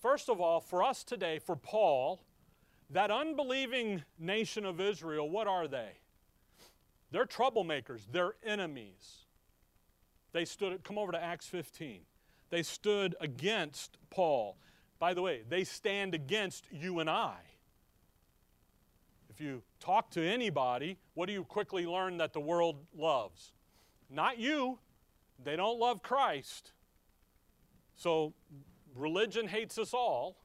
[0.00, 2.24] First of all, for us today, for Paul,
[2.90, 5.92] that unbelieving nation of Israel, what are they?
[7.10, 9.26] They're troublemakers, they're enemies.
[10.32, 12.00] They stood, come over to Acts 15.
[12.50, 14.56] They stood against Paul.
[14.98, 17.36] By the way, they stand against you and I.
[19.28, 23.52] If you talk to anybody, what do you quickly learn that the world loves?
[24.10, 24.78] Not you.
[25.42, 26.72] They don't love Christ.
[27.96, 28.34] So
[28.94, 30.36] religion hates us all.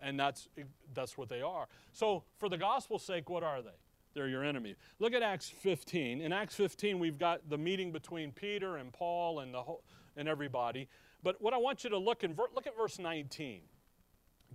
[0.00, 0.48] And that's,
[0.94, 1.66] that's what they are.
[1.92, 3.70] So, for the gospel's sake, what are they?
[4.14, 4.74] They're your enemy.
[4.98, 6.20] Look at Acts 15.
[6.20, 9.84] In Acts 15, we've got the meeting between Peter and Paul and, the whole,
[10.16, 10.88] and everybody.
[11.22, 13.60] But what I want you to look in, look at verse 19.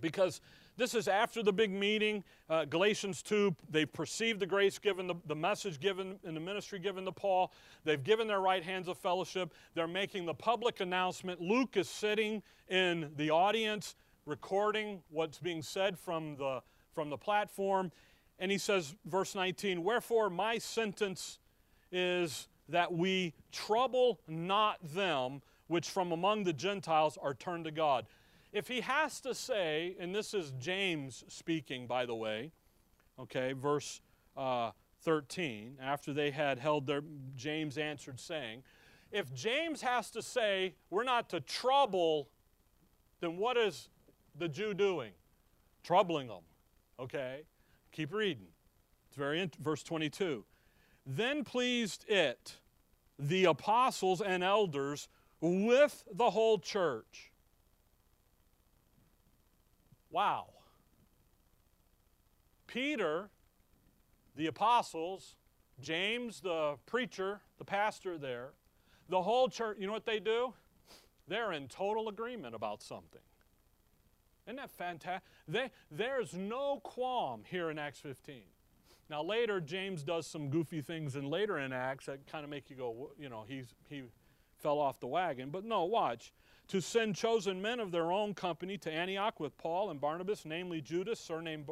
[0.00, 0.42] Because
[0.76, 3.54] this is after the big meeting, uh, Galatians 2.
[3.70, 7.50] They've perceived the grace given, the, the message given, and the ministry given to Paul.
[7.84, 9.54] They've given their right hands of fellowship.
[9.74, 11.40] They're making the public announcement.
[11.40, 13.94] Luke is sitting in the audience
[14.26, 16.60] recording what's being said from the,
[16.92, 17.92] from the platform.
[18.38, 21.38] And he says, verse 19, Wherefore my sentence
[21.90, 28.06] is that we trouble not them which from among the Gentiles are turned to God.
[28.52, 32.52] If he has to say, and this is James speaking, by the way,
[33.18, 34.00] okay, verse
[34.36, 34.70] uh,
[35.02, 37.02] 13, after they had held their,
[37.36, 38.62] James answered, saying,
[39.10, 42.28] If James has to say, we're not to trouble,
[43.20, 43.88] then what is
[44.38, 45.12] the Jew doing?
[45.82, 46.42] Troubling them.
[46.98, 47.42] Okay?
[47.92, 48.48] Keep reading.
[49.08, 50.44] It's very in, verse 22.
[51.06, 52.56] Then pleased it
[53.18, 55.08] the apostles and elders
[55.40, 57.32] with the whole church.
[60.10, 60.48] Wow.
[62.66, 63.30] Peter,
[64.34, 65.34] the apostles,
[65.80, 68.50] James, the preacher, the pastor there,
[69.08, 70.52] the whole church, you know what they do?
[71.28, 73.20] They're in total agreement about something.
[74.46, 75.22] Isn't that fantastic?
[75.48, 78.42] They, there's no qualm here in Acts 15.
[79.08, 82.70] Now, later, James does some goofy things and later in Acts that kind of make
[82.70, 84.02] you go, you know, he's, he
[84.58, 85.50] fell off the wagon.
[85.50, 86.32] But no, watch.
[86.68, 90.80] To send chosen men of their own company to Antioch with Paul and Barnabas, namely
[90.80, 91.68] Judas, surnamed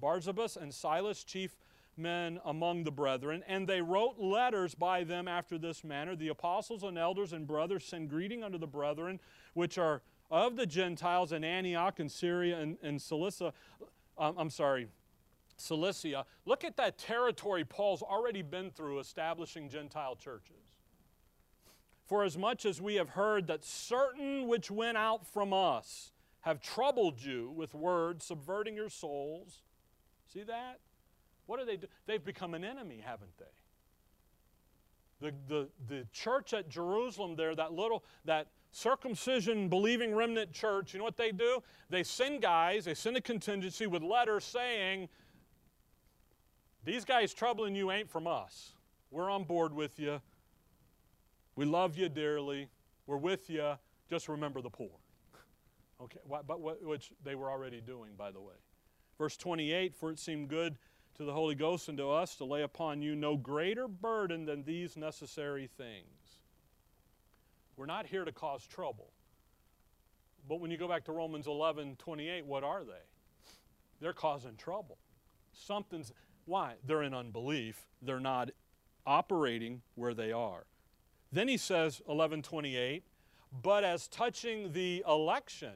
[0.00, 1.56] Barsabas, and Silas, chief
[1.96, 3.42] men among the brethren.
[3.48, 7.84] And they wrote letters by them after this manner The apostles and elders and brothers
[7.84, 9.18] send greeting unto the brethren
[9.54, 13.52] which are of the Gentiles in Antioch and Syria and, and Cilicia,
[14.18, 14.88] um, I'm sorry,
[15.56, 20.56] Cilicia, look at that territory Paul's already been through establishing Gentile churches.
[22.04, 26.12] For as much as we have heard that certain which went out from us
[26.42, 29.62] have troubled you with words, subverting your souls.
[30.32, 30.78] See that?
[31.46, 31.88] What do they do?
[32.06, 33.44] They've become an enemy, haven't they?
[35.18, 40.98] The, the, the church at Jerusalem there, that little, that circumcision believing remnant church, you
[40.98, 41.62] know what they do?
[41.88, 45.08] They send guys, they send a contingency with letters saying,
[46.84, 48.74] These guys troubling you ain't from us.
[49.10, 50.20] We're on board with you.
[51.54, 52.68] We love you dearly.
[53.06, 53.72] We're with you.
[54.10, 54.90] Just remember the poor.
[56.02, 58.54] Okay, but which they were already doing, by the way.
[59.16, 60.76] Verse 28 For it seemed good
[61.16, 64.64] to the Holy Ghost and to us to lay upon you no greater burden than
[64.64, 66.25] these necessary things.
[67.76, 69.12] We're not here to cause trouble.
[70.48, 72.92] But when you go back to Romans 11 28, what are they?
[74.00, 74.98] They're causing trouble.
[75.52, 76.12] Something's,
[76.44, 76.74] why?
[76.84, 77.86] They're in unbelief.
[78.02, 78.50] They're not
[79.06, 80.66] operating where they are.
[81.32, 83.04] Then he says, 1128,
[83.62, 85.72] but as touching the election.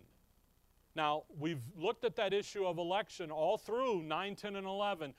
[0.95, 5.15] Now, we've looked at that issue of election all through 9, 10, and 11.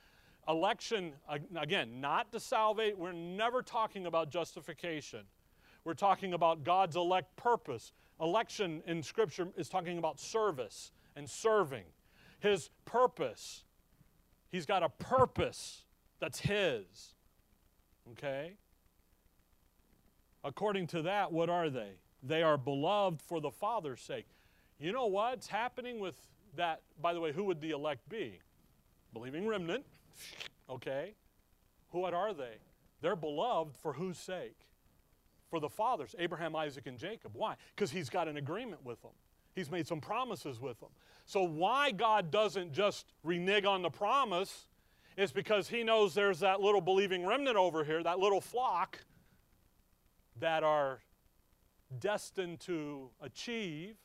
[0.48, 1.12] Election,
[1.56, 5.20] again, not to salvate, we're never talking about justification.
[5.84, 7.92] We're talking about God's elect purpose.
[8.20, 11.84] Election in Scripture is talking about service and serving.
[12.38, 13.64] His purpose.
[14.50, 15.84] He's got a purpose
[16.20, 17.14] that's His.
[18.12, 18.52] Okay?
[20.44, 21.90] According to that, what are they?
[22.22, 24.26] They are beloved for the Father's sake.
[24.78, 26.14] You know what's happening with
[26.56, 26.82] that?
[27.00, 28.38] By the way, who would the elect be?
[29.12, 29.84] Believing remnant.
[30.70, 31.14] Okay?
[31.90, 32.56] What are they?
[33.00, 34.58] They're beloved for whose sake?
[35.52, 37.32] For the fathers, Abraham, Isaac, and Jacob.
[37.34, 37.56] Why?
[37.76, 39.10] Because he's got an agreement with them.
[39.54, 40.88] He's made some promises with them.
[41.26, 44.64] So, why God doesn't just renege on the promise
[45.14, 49.04] is because he knows there's that little believing remnant over here, that little flock
[50.40, 51.00] that are
[51.98, 53.96] destined to achieve,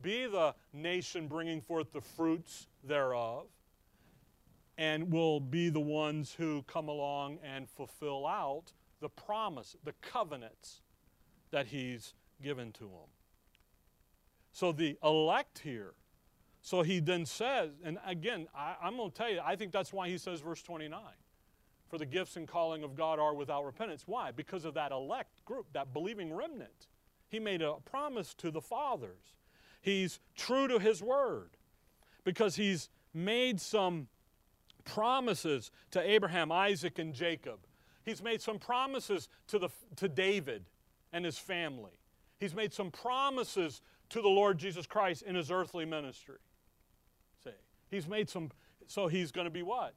[0.00, 3.48] be the nation bringing forth the fruits thereof,
[4.78, 10.82] and will be the ones who come along and fulfill out the promise, the covenants
[11.50, 13.10] that he's given to them.
[14.52, 15.94] So the elect here,
[16.62, 19.92] so he then says, and again, I, am going to tell you, I think that's
[19.92, 21.00] why he says, verse 29
[21.90, 24.04] for the gifts and calling of God are without repentance.
[24.06, 24.30] Why?
[24.30, 26.86] Because of that elect group, that believing remnant.
[27.28, 29.34] He made a promise to the fathers.
[29.82, 31.50] He's true to his word
[32.22, 34.06] because he's made some
[34.84, 37.58] promises to Abraham, Isaac, and Jacob.
[38.04, 40.64] He's made some promises to, the, to David
[41.12, 41.92] and his family.
[42.38, 46.38] He's made some promises to the Lord Jesus Christ in his earthly ministry.
[47.44, 47.50] See,
[47.90, 48.50] he's made some,
[48.86, 49.94] so he's going to be what?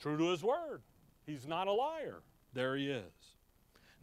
[0.00, 0.82] True to his word.
[1.24, 2.22] He's not a liar.
[2.52, 3.12] There he is.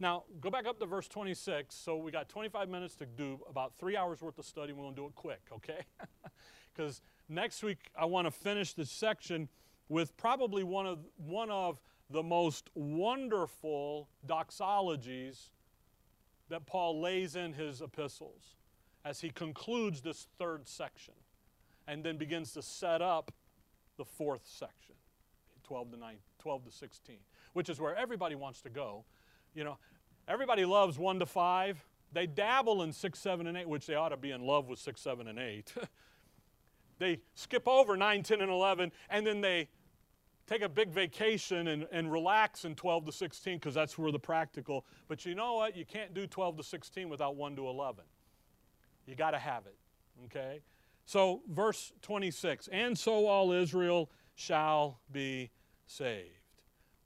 [0.00, 1.74] Now, go back up to verse 26.
[1.74, 4.72] So we got 25 minutes to do about three hours worth of study.
[4.72, 5.84] We're going to do it quick, okay?
[6.72, 9.48] Because next week I want to finish this section
[9.88, 11.80] with probably one of, one of
[12.10, 15.50] the most wonderful doxologies
[16.48, 18.56] that Paul lays in his epistles
[19.04, 21.14] as he concludes this third section
[21.86, 23.32] and then begins to set up
[23.96, 24.94] the fourth section,
[25.64, 27.16] 12 to 9, 12 to 16,
[27.52, 29.04] which is where everybody wants to go.
[29.54, 29.78] You know,
[30.28, 31.84] everybody loves 1 to 5.
[32.12, 34.78] They dabble in 6, 7, and 8, which they ought to be in love with
[34.78, 35.72] 6, 7, and 8.
[36.98, 39.68] they skip over 9, 10, and 11, and then they
[40.50, 44.18] take a big vacation and, and relax in 12 to 16 because that's where the
[44.18, 44.84] practical.
[45.06, 45.76] But you know what?
[45.76, 48.04] You can't do 12 to 16 without 1 to 11.
[49.06, 49.76] You got to have it.
[50.24, 50.60] Okay?
[51.06, 55.50] So, verse 26 And so all Israel shall be
[55.86, 56.28] saved.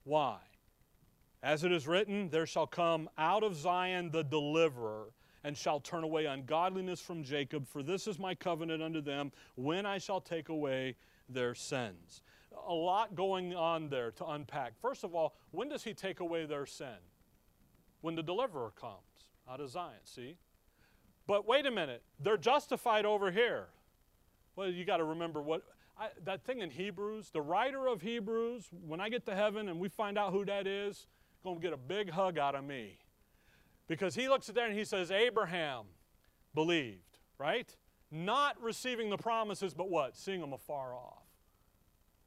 [0.05, 0.39] Why?
[1.43, 6.03] As it is written, there shall come out of Zion the deliverer, and shall turn
[6.03, 10.49] away ungodliness from Jacob, for this is my covenant unto them, when I shall take
[10.49, 10.97] away
[11.29, 12.23] their sins.
[12.67, 14.75] A lot going on there to unpack.
[14.81, 16.97] First of all, when does he take away their sin?
[18.01, 20.37] When the deliverer comes out of Zion, see?
[21.27, 23.69] But wait a minute, they're justified over here.
[24.57, 25.63] Well, you got to remember what
[25.99, 29.79] I, that thing in Hebrews, the writer of Hebrews, when I get to heaven and
[29.79, 31.07] we find out who that is,
[31.43, 32.99] going to get a big hug out of me.
[33.87, 35.85] Because he looks at there and he says, Abraham
[36.55, 37.75] believed, right?
[38.11, 40.17] Not receiving the promises, but what?
[40.17, 41.24] Seeing them afar off.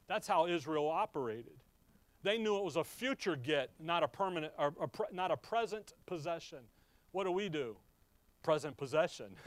[0.08, 1.52] That's how Israel operated.
[2.22, 5.92] They knew it was a future get, not a permanent, or a, not a present
[6.06, 6.58] possession.
[7.12, 7.76] What do we do?
[8.42, 9.36] Present possession.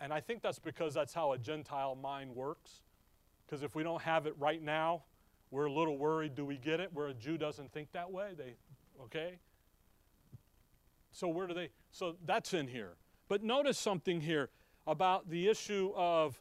[0.00, 2.80] And I think that's because that's how a Gentile mind works.
[3.44, 5.02] Because if we don't have it right now,
[5.50, 6.90] we're a little worried do we get it?
[6.92, 8.30] Where a Jew doesn't think that way.
[8.36, 8.54] They,
[9.02, 9.38] okay?
[11.12, 11.68] So where do they?
[11.92, 12.94] So that's in here.
[13.28, 14.48] But notice something here
[14.86, 16.40] about the issue of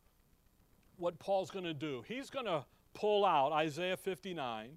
[0.99, 2.03] what Paul's going to do.
[2.07, 4.69] He's going to pull out Isaiah 59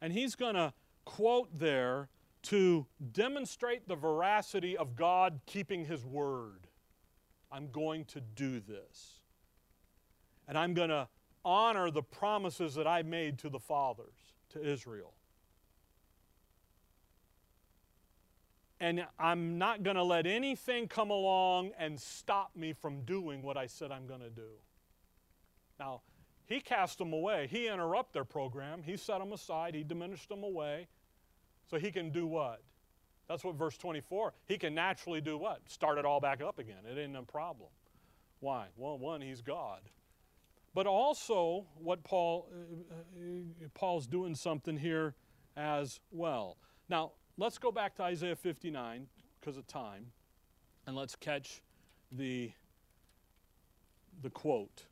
[0.00, 0.72] and he's going to
[1.04, 2.08] quote there
[2.42, 6.66] to demonstrate the veracity of God keeping His word.
[7.52, 9.20] I'm going to do this.
[10.48, 11.08] And I'm going to
[11.44, 14.16] honor the promises that I made to the fathers,
[14.50, 15.14] to Israel.
[18.80, 23.58] And I'm not going to let anything come along and stop me from doing what
[23.58, 24.48] I said I'm going to do.
[25.80, 26.02] Now,
[26.46, 27.48] he cast them away.
[27.50, 28.82] He interrupted their program.
[28.82, 29.74] He set them aside.
[29.74, 30.88] He diminished them away.
[31.68, 32.60] So he can do what?
[33.28, 34.34] That's what verse 24.
[34.46, 35.60] He can naturally do what?
[35.68, 36.78] Start it all back up again.
[36.84, 37.70] It ain't a problem.
[38.40, 38.66] Why?
[38.76, 39.80] Well, one, he's God.
[40.74, 43.24] But also, what Paul uh,
[43.64, 45.14] uh, Paul's doing something here
[45.56, 46.58] as well.
[46.88, 49.06] Now, let's go back to Isaiah 59
[49.40, 50.06] because of time,
[50.86, 51.62] and let's catch
[52.12, 52.52] the
[54.22, 54.84] the quote.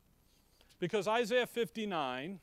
[0.79, 2.39] Because Isaiah 59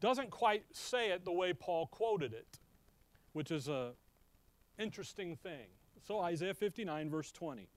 [0.00, 2.58] doesn't quite say it the way Paul quoted it,
[3.32, 3.92] which is a
[4.78, 5.68] interesting thing.
[6.06, 7.68] So Isaiah 59 verse 20.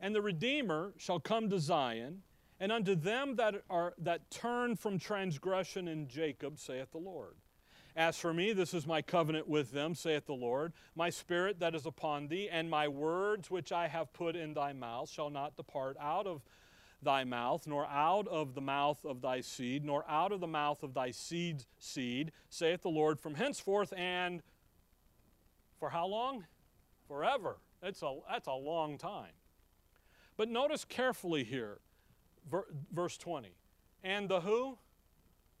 [0.00, 2.22] And the redeemer shall come to Zion,
[2.60, 7.34] and unto them that are that turn from transgression in Jacob saith the Lord.
[7.94, 10.72] As for me, this is my covenant with them, saith the Lord.
[10.94, 14.72] My spirit that is upon thee, and my words which I have put in thy
[14.72, 16.42] mouth shall not depart out of
[17.02, 20.82] thy mouth, nor out of the mouth of thy seed, nor out of the mouth
[20.82, 24.42] of thy seed's seed, saith the Lord, from henceforth and
[25.78, 26.44] for how long?
[27.08, 27.56] Forever.
[27.82, 29.32] That's a, that's a long time.
[30.36, 31.78] But notice carefully here,
[32.48, 33.48] ver, verse 20.
[34.04, 34.78] And the who?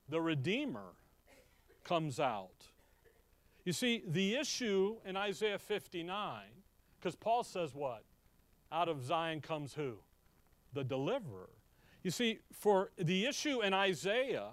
[0.08, 0.94] The Redeemer
[1.84, 2.68] comes out.
[3.64, 6.42] You see, the issue in Isaiah 59,
[6.98, 8.04] because Paul says what?
[8.70, 9.98] Out of Zion comes who?
[10.72, 11.50] The deliverer.
[12.02, 14.50] You see, for the issue in Isaiah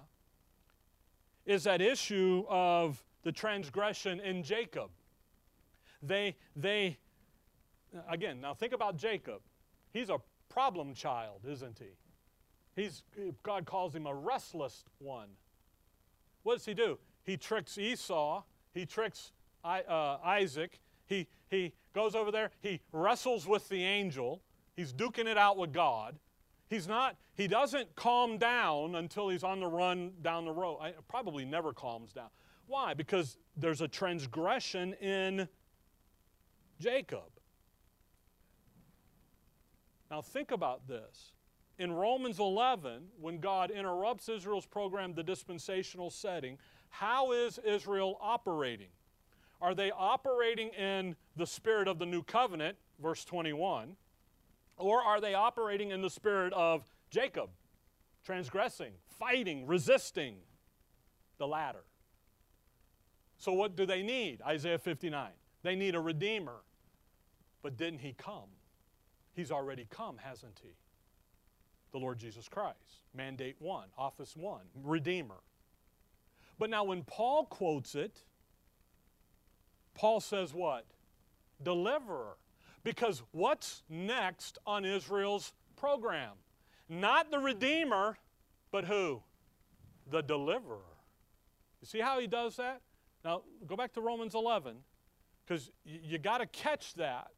[1.46, 4.90] is that issue of the transgression in Jacob.
[6.02, 6.98] They, they,
[8.08, 9.40] again, now think about Jacob.
[9.92, 10.18] He's a
[10.48, 12.80] problem child, isn't he?
[12.80, 13.02] He's,
[13.42, 15.28] God calls him a restless one.
[16.44, 16.98] What does he do?
[17.24, 18.42] He tricks Esau,
[18.72, 19.32] he tricks
[19.64, 24.40] uh, Isaac, he, he goes over there, he wrestles with the angel,
[24.80, 26.18] He's duking it out with God.
[26.70, 30.78] He's not, he doesn't calm down until he's on the run down the road.
[30.80, 32.30] I, probably never calms down.
[32.66, 32.94] Why?
[32.94, 35.46] Because there's a transgression in
[36.78, 37.28] Jacob.
[40.10, 41.34] Now think about this.
[41.78, 46.56] In Romans 11, when God interrupts Israel's program, the dispensational setting,
[46.88, 48.88] how is Israel operating?
[49.60, 53.94] Are they operating in the spirit of the new covenant, verse 21?
[54.80, 57.50] Or are they operating in the spirit of Jacob,
[58.24, 60.36] transgressing, fighting, resisting?
[61.38, 61.84] The latter.
[63.38, 64.42] So, what do they need?
[64.46, 65.30] Isaiah 59.
[65.62, 66.56] They need a redeemer.
[67.62, 68.50] But didn't he come?
[69.32, 70.70] He's already come, hasn't he?
[71.92, 73.04] The Lord Jesus Christ.
[73.14, 75.42] Mandate one, office one, redeemer.
[76.58, 78.22] But now, when Paul quotes it,
[79.94, 80.84] Paul says what?
[81.62, 82.36] Deliverer.
[82.82, 86.32] Because what's next on Israel's program?
[86.88, 88.16] Not the Redeemer,
[88.70, 89.22] but who?
[90.10, 90.78] The Deliverer.
[91.80, 92.80] You see how he does that?
[93.24, 94.76] Now, go back to Romans 11,
[95.44, 97.30] because you, got to catch that.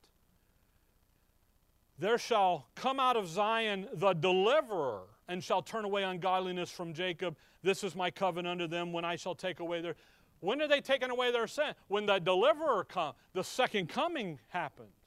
[1.99, 7.37] There shall come out of Zion the deliverer, and shall turn away ungodliness from Jacob.
[7.63, 9.97] This is my covenant unto them when I shall take away their.
[10.41, 11.75] When are they taking away their sin?
[11.89, 15.02] When the deliverer comes, the second coming happens.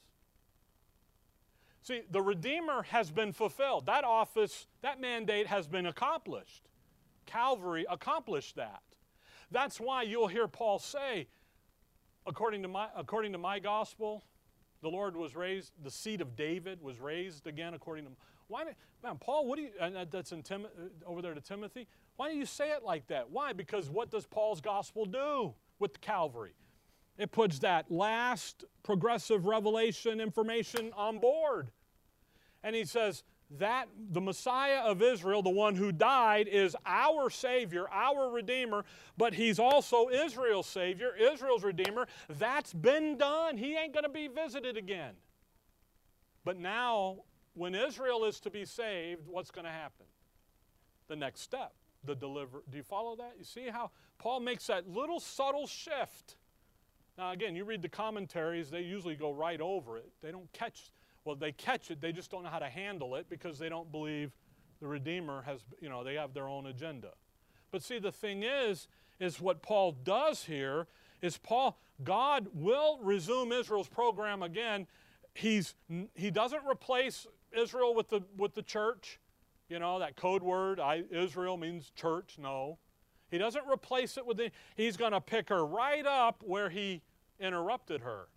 [1.86, 3.86] See, the Redeemer has been fulfilled.
[3.86, 6.68] That office, that mandate has been accomplished.
[7.28, 8.82] Calvary accomplished that.
[9.52, 11.28] That's why you'll hear Paul say,
[12.26, 14.24] according to my, according to my gospel,
[14.82, 18.12] the Lord was raised, the seed of David was raised again according to.
[18.48, 18.64] Why,
[19.04, 22.32] man, Paul, what do you, and that's in Tim, uh, over there to Timothy, why
[22.32, 23.30] do you say it like that?
[23.30, 23.54] Why?
[23.54, 26.56] Because what does Paul's gospel do with Calvary?
[27.18, 31.72] It puts that last progressive revelation information on board.
[32.64, 37.86] And he says, that the Messiah of Israel, the one who died, is our Savior,
[37.92, 38.84] our Redeemer,
[39.18, 42.08] but He's also Israel's Savior, Israel's Redeemer.
[42.28, 43.58] That's been done.
[43.58, 45.14] He ain't going to be visited again.
[46.44, 47.18] But now,
[47.54, 50.06] when Israel is to be saved, what's going to happen?
[51.08, 52.64] The next step, the deliver.
[52.70, 53.36] Do you follow that?
[53.38, 56.36] You see how Paul makes that little subtle shift
[57.18, 60.12] now, again, you read the commentaries, they usually go right over it.
[60.22, 60.92] They don't catch,
[61.24, 63.92] well, they catch it, they just don't know how to handle it because they don't
[63.92, 64.32] believe
[64.82, 67.12] the Redeemer has, you know, they have their own agenda.
[67.72, 68.88] But see, the thing is,
[69.20, 70.88] is what Paul does here
[71.22, 74.86] is Paul, God will resume Israel's program again.
[75.34, 75.74] He's,
[76.14, 77.26] he doesn't replace
[77.58, 79.20] Israel with the, with the church.
[79.70, 82.38] You know, that code word, I, Israel means church.
[82.38, 82.78] No.
[83.32, 87.02] He doesn't replace it with the, he's going to pick her right up where he
[87.40, 88.28] interrupted her.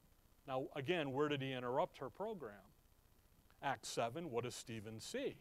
[0.46, 2.54] Now, again, where did he interrupt her program?
[3.62, 5.36] Acts 7, what does Stephen see?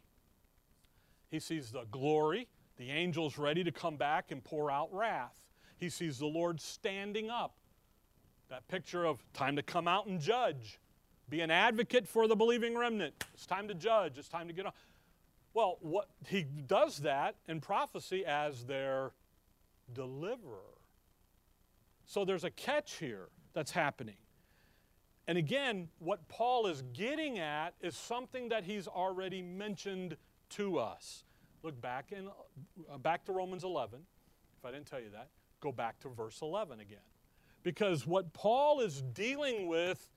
[1.30, 5.34] He sees the glory, the angels ready to come back and pour out wrath.
[5.78, 7.54] He sees the Lord standing up.
[8.50, 10.80] That picture of time to come out and judge,
[11.30, 13.26] be an advocate for the believing remnant.
[13.34, 14.72] It's time to judge, it's time to get on.
[15.54, 19.12] Well, what he does that in prophecy as their
[19.94, 20.78] deliverer.
[22.06, 24.18] So there's a catch here that's happening.
[25.28, 30.16] And again, what Paul is getting at is something that he's already mentioned
[30.52, 31.26] to us.
[31.64, 32.30] Look back in
[32.90, 34.00] uh, back to Romans 11.
[34.58, 35.30] If I didn't tell you that,
[35.60, 37.00] go back to verse 11 again.
[37.64, 40.08] Because what Paul is dealing with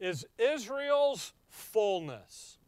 [0.00, 2.58] is Israel's fullness.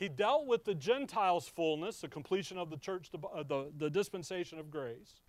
[0.00, 3.90] He dealt with the Gentiles' fullness, the completion of the church, the, uh, the, the
[3.90, 5.20] dispensation of grace.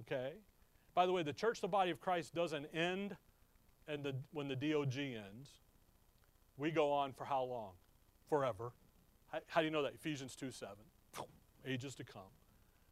[0.00, 0.34] Okay?
[0.94, 3.16] By the way, the church, the body of Christ, doesn't end
[3.88, 5.52] and the, when the DOG ends.
[6.58, 7.72] We go on for how long?
[8.28, 8.72] Forever.
[9.32, 9.94] How, how do you know that?
[9.94, 10.74] Ephesians 2 7.
[11.66, 12.20] Ages to come.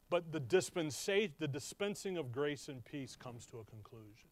[0.08, 4.30] But the, dispensa- the dispensing of grace and peace comes to a conclusion.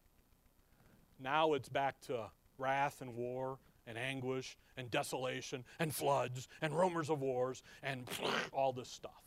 [1.19, 7.09] Now it's back to wrath and war and anguish and desolation and floods and rumors
[7.09, 8.07] of wars and
[8.51, 9.23] all this stuff.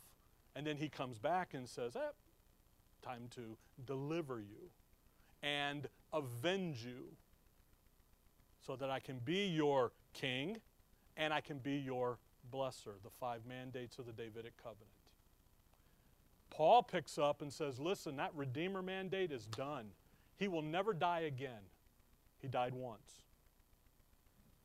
[0.55, 2.11] And then he comes back and says, eh,
[3.01, 4.71] time to deliver you
[5.41, 7.15] and avenge you
[8.65, 10.57] so that I can be your king
[11.15, 12.17] and I can be your
[12.53, 14.89] blesser, the five mandates of the Davidic covenant.
[16.49, 19.87] Paul picks up and says, Listen, that Redeemer mandate is done.
[20.37, 21.61] He will never die again.
[22.39, 23.23] He died once.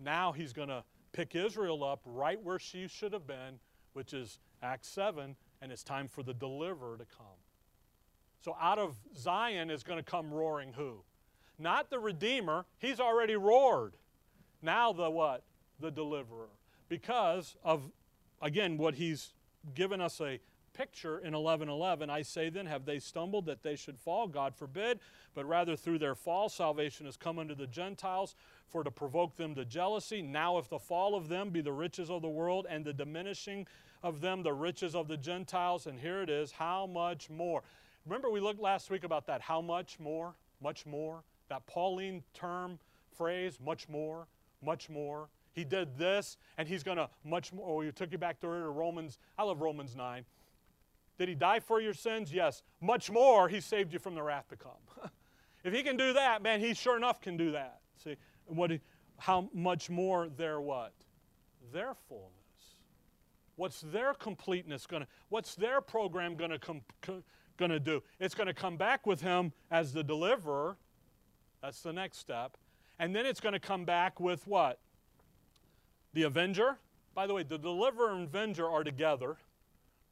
[0.00, 3.58] Now he's going to pick Israel up right where she should have been,
[3.92, 7.26] which is Acts 7, and it's time for the deliverer to come.
[8.44, 11.02] So out of Zion is going to come roaring who?
[11.58, 13.94] Not the Redeemer, he's already roared.
[14.60, 15.44] Now the what?
[15.80, 16.50] The deliverer.
[16.88, 17.90] Because of,
[18.42, 19.32] again, what he's
[19.74, 20.40] given us a
[20.74, 24.26] picture in 11:11 I say then have they stumbled that they should fall?
[24.26, 25.00] God forbid
[25.34, 28.34] but rather through their fall salvation has come unto the Gentiles
[28.68, 30.20] for to provoke them to jealousy.
[30.20, 33.66] Now if the fall of them be the riches of the world and the diminishing
[34.02, 37.62] of them the riches of the Gentiles and here it is how much more?
[38.04, 41.22] Remember we looked last week about that how much more much more?
[41.48, 42.78] That Pauline term
[43.16, 44.26] phrase much more
[44.60, 45.28] much more.
[45.52, 48.48] He did this and he's going to much more oh, he took you back to
[48.48, 50.24] Romans I love Romans 9
[51.18, 52.32] did he die for your sins?
[52.32, 52.62] Yes.
[52.80, 54.72] Much more, he saved you from the wrath to come.
[55.64, 57.80] if he can do that, man, he sure enough can do that.
[58.02, 58.72] See, what
[59.18, 60.92] how much more their what?
[61.72, 62.32] Their fullness.
[63.56, 66.82] What's their completeness going to, what's their program going to com,
[67.58, 68.02] to do?
[68.18, 70.76] It's going to come back with him as the deliverer.
[71.62, 72.56] That's the next step.
[72.98, 74.80] And then it's going to come back with what?
[76.12, 76.78] The avenger.
[77.14, 79.36] By the way, the deliverer and avenger are together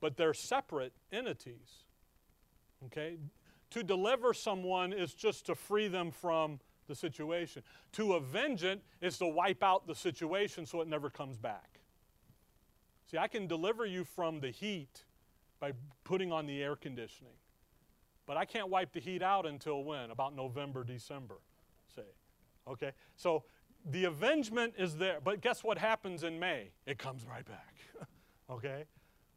[0.02, 1.84] but they're separate entities.
[2.86, 3.16] Okay?
[3.70, 7.62] To deliver someone is just to free them from the situation.
[7.92, 11.78] To avenge it is to wipe out the situation so it never comes back.
[13.10, 15.04] See, I can deliver you from the heat
[15.60, 15.72] by
[16.02, 17.34] putting on the air conditioning.
[18.26, 20.10] But I can't wipe the heat out until when?
[20.10, 21.36] About November, December,
[21.94, 22.02] say.
[22.66, 22.90] Okay?
[23.16, 23.44] So
[23.88, 25.18] the avengement is there.
[25.22, 26.70] But guess what happens in May?
[26.86, 27.74] It comes right back.
[28.50, 28.84] okay?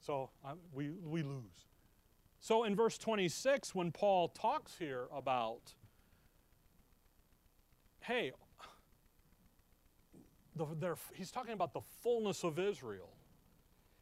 [0.05, 1.65] So um, we, we lose.
[2.39, 5.73] So in verse 26, when Paul talks here about,
[8.01, 8.31] hey,
[10.55, 13.09] the, he's talking about the fullness of Israel.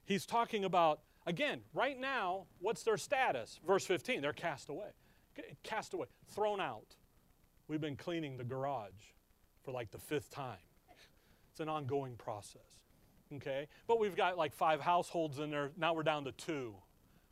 [0.04, 3.62] He's talking about, again, right now, what's their status?
[3.66, 4.90] Verse 15, they're cast away.
[5.64, 6.98] Cast away, thrown out.
[7.70, 8.92] We've been cleaning the garage
[9.64, 10.58] for like the fifth time.
[11.52, 12.83] It's an ongoing process
[13.38, 13.68] okay?
[13.88, 15.72] But we've got like five households in there.
[15.78, 16.76] Now we're down to two.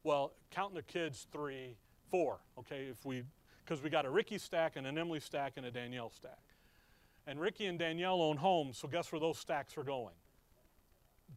[0.04, 1.78] Well, counting the kids, three,
[2.10, 2.88] four, okay?
[2.90, 3.24] If we,
[3.64, 6.40] because we got a Ricky stack and an Emily stack and a Danielle stack.
[7.28, 10.16] And Ricky and Danielle own homes, so guess where those stacks are going?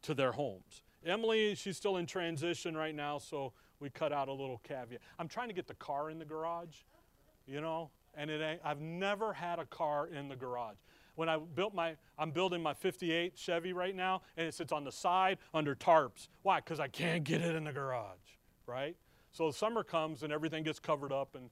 [0.02, 0.82] To their homes.
[1.04, 5.00] Emily, she's still in transition right now, so we cut out a little caveat.
[5.18, 6.76] I'm trying to get the car in the garage,
[7.46, 10.76] you know, and it ain't, I've never had a car in the garage
[11.16, 14.84] when I built my, I'm building my 58 Chevy right now, and it sits on
[14.84, 16.28] the side under tarps.
[16.42, 16.60] Why?
[16.60, 18.18] Because I can't get it in the garage,
[18.66, 18.96] right?
[19.32, 21.50] So the summer comes and everything gets covered up, and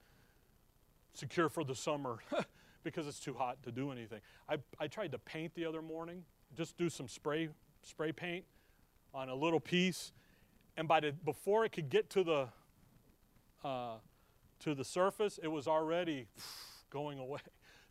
[1.15, 2.19] secure for the summer
[2.85, 4.21] because it's too hot to do anything.
[4.49, 6.25] I, I tried to paint the other morning,
[6.57, 7.49] just do some spray
[7.83, 8.45] spray paint
[9.13, 10.13] on a little piece,
[10.77, 12.49] and by the before it could get to the
[13.65, 13.97] uh,
[14.61, 16.27] to the surface, it was already
[16.91, 17.41] going away.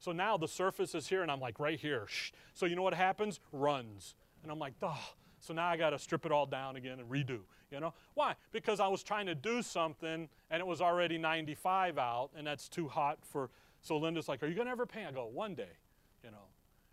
[0.02, 2.06] So now the surface is here, and I'm like right here.
[2.08, 2.32] Shh.
[2.56, 3.40] So you know what happens?
[3.52, 5.14] Runs, and I'm like, oh.
[5.40, 7.40] So now I got to strip it all down again and redo.
[7.72, 8.36] You know why?
[8.52, 12.68] Because I was trying to do something, and it was already 95 out, and that's
[12.68, 13.52] too hot for.
[13.82, 15.78] So Linda's like, "Are you gonna ever paint?" I go, "One day,"
[16.24, 16.48] you know,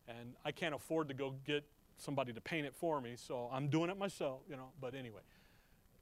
[0.07, 1.65] and I can't afford to go get
[1.97, 4.43] somebody to paint it for me, so I'm doing it myself.
[4.49, 5.23] You know, but anyway,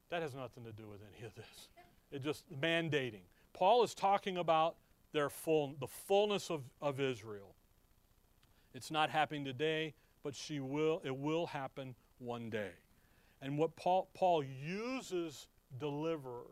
[0.09, 1.69] that has nothing to do with any of this.
[2.11, 3.23] It just mandating.
[3.53, 4.75] Paul is talking about
[5.17, 7.55] their full, the fullness of, of Israel.
[8.75, 12.69] It's not happening today, but she will, it will happen one day.
[13.41, 15.47] And what Paul, Paul uses
[15.79, 16.45] deliverer.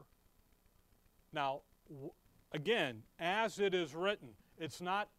[1.32, 1.61] Now,
[2.53, 5.09] again, as it is written, it's not,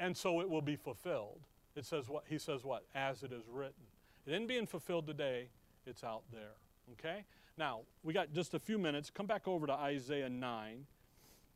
[0.00, 1.38] and so it will be fulfilled.
[1.76, 2.24] It says what?
[2.28, 2.86] He says what?
[2.92, 3.84] As it is written.
[4.26, 5.48] It isn't being fulfilled today,
[5.86, 6.56] it's out there.
[6.94, 7.24] Okay?
[7.56, 9.10] Now, we got just a few minutes.
[9.10, 10.86] Come back over to Isaiah 9.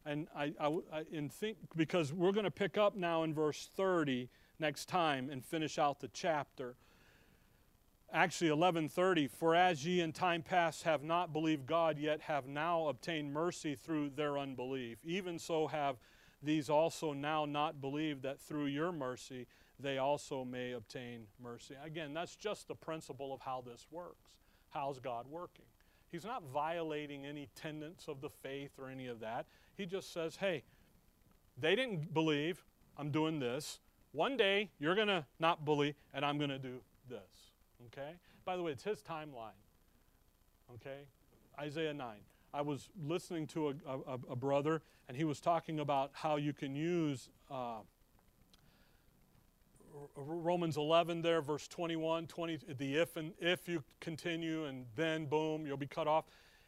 [0.07, 3.71] And I, I, I and think, because we're going to pick up now in verse
[3.75, 4.29] 30
[4.59, 6.77] next time and finish out the chapter.
[8.13, 12.87] Actually, 1130, for as ye in time past have not believed God, yet have now
[12.87, 15.97] obtained mercy through their unbelief, even so have
[16.43, 19.47] these also now not believed that through your mercy
[19.81, 21.75] they also may obtain mercy.
[21.85, 24.37] Again, that's just the principle of how this works.
[24.71, 25.65] How's God working?
[26.13, 29.47] He's not violating any tenets of the faith or any of that.
[29.77, 30.63] He just says, hey,
[31.59, 32.65] they didn't believe,
[32.97, 33.81] I'm doing this.
[34.13, 37.53] One day you're going to not believe, and I'm going to do this.
[37.87, 38.13] Okay?
[38.45, 39.59] By the way, it's his timeline.
[40.75, 41.01] Okay?
[41.59, 42.17] Isaiah 9.
[42.53, 46.53] I was listening to a, a, a brother, and he was talking about how you
[46.53, 47.79] can use uh,
[50.17, 55.67] Romans 11 there, verse 21, 20, the if and if you continue and then boom,
[55.67, 56.25] you'll be cut off.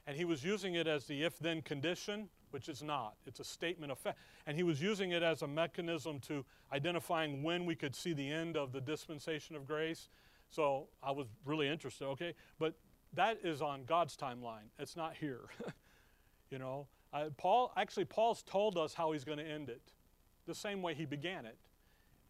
[0.06, 3.16] And he was using it as the if then condition, which is not.
[3.26, 4.16] It's a statement of fact.
[4.46, 6.42] And he was using it as a mechanism to
[6.72, 10.08] identifying when we could see the end of the dispensation of grace.
[10.48, 12.32] So I was really interested, okay?
[12.58, 12.72] But
[13.12, 14.70] that is on God's timeline.
[14.78, 15.40] It's not here.
[16.50, 16.86] you know,
[17.36, 19.82] Paul, actually, Paul's told us how he's going to end it,
[20.46, 21.58] the same way he began it.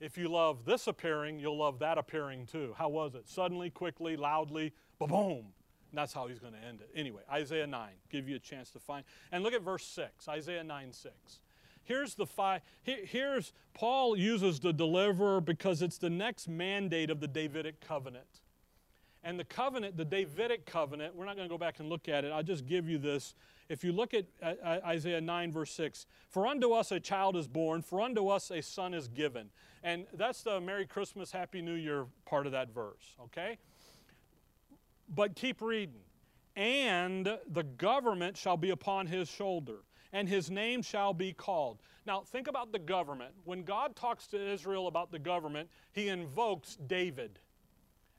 [0.00, 2.74] If you love this appearing, you'll love that appearing too.
[2.76, 3.28] How was it?
[3.28, 5.52] Suddenly, quickly, loudly, boom.
[5.96, 6.90] That's how he's going to end it.
[6.94, 9.04] Anyway, Isaiah 9, give you a chance to find.
[9.32, 11.14] And look at verse 6, Isaiah 9 6.
[11.84, 12.62] Here's the five.
[12.82, 18.40] Here's Paul uses the deliverer because it's the next mandate of the Davidic covenant.
[19.22, 22.24] And the covenant, the Davidic covenant, we're not going to go back and look at
[22.24, 22.32] it.
[22.32, 23.34] I'll just give you this
[23.68, 27.36] if you look at uh, uh, Isaiah 9, verse 6, for unto us a child
[27.36, 29.50] is born, for unto us a son is given.
[29.82, 33.58] And that's the Merry Christmas, Happy New Year part of that verse, okay?
[35.08, 36.00] But keep reading.
[36.56, 39.80] And the government shall be upon his shoulder,
[40.12, 41.82] and his name shall be called.
[42.06, 43.34] Now, think about the government.
[43.44, 47.38] When God talks to Israel about the government, he invokes David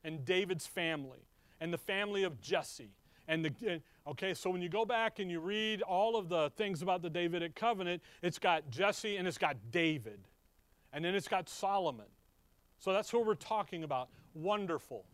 [0.04, 1.26] and David's family
[1.60, 2.92] and the family of Jesse
[3.26, 6.80] and the Okay, so when you go back and you read all of the things
[6.80, 10.20] about the Davidic covenant, it's got Jesse and it's got David.
[10.94, 12.06] And then it's got Solomon.
[12.78, 14.08] So that's who we're talking about.
[14.32, 15.04] Wonderful.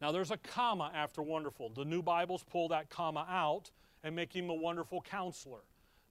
[0.00, 1.68] Now there's a comma after wonderful.
[1.68, 3.70] The new Bibles pull that comma out
[4.02, 5.60] and make him a wonderful counselor.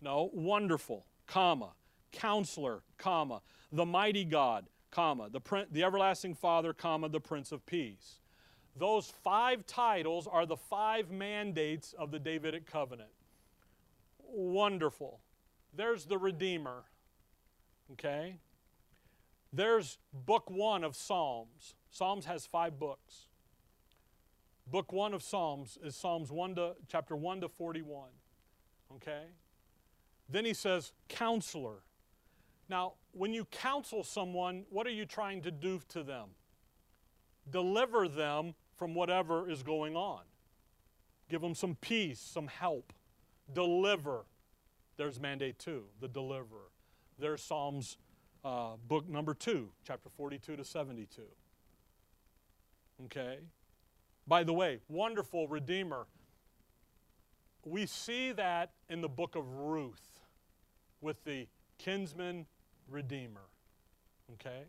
[0.02, 1.72] No, wonderful, comma,
[2.12, 8.20] counselor, comma, the mighty God, comma, the, the everlasting Father, comma, the Prince of Peace.
[8.78, 13.10] Those five titles are the five mandates of the Davidic covenant.
[14.20, 15.20] Wonderful.
[15.76, 16.84] There's the Redeemer.
[17.92, 18.38] Okay?
[19.52, 21.74] There's book one of Psalms.
[21.90, 23.26] Psalms has five books.
[24.72, 28.10] Book one of Psalms is Psalms 1 to, chapter 1 to 41.
[28.96, 29.24] Okay?
[30.30, 31.84] Then he says, counselor.
[32.70, 36.30] Now, when you counsel someone, what are you trying to do to them?
[37.52, 40.22] deliver them from whatever is going on.
[41.30, 42.94] Give them some peace, some help.
[43.54, 44.26] Deliver.
[44.98, 46.72] There's mandate two, the deliverer.
[47.18, 47.98] There's Psalms
[48.44, 51.22] uh, book number two, chapter 42 to 72.
[53.06, 53.40] Okay?
[54.30, 56.06] By the way, wonderful Redeemer.
[57.66, 60.22] We see that in the book of Ruth
[61.02, 61.48] with the
[61.80, 62.46] kinsman
[62.88, 63.48] Redeemer.
[64.34, 64.66] Okay?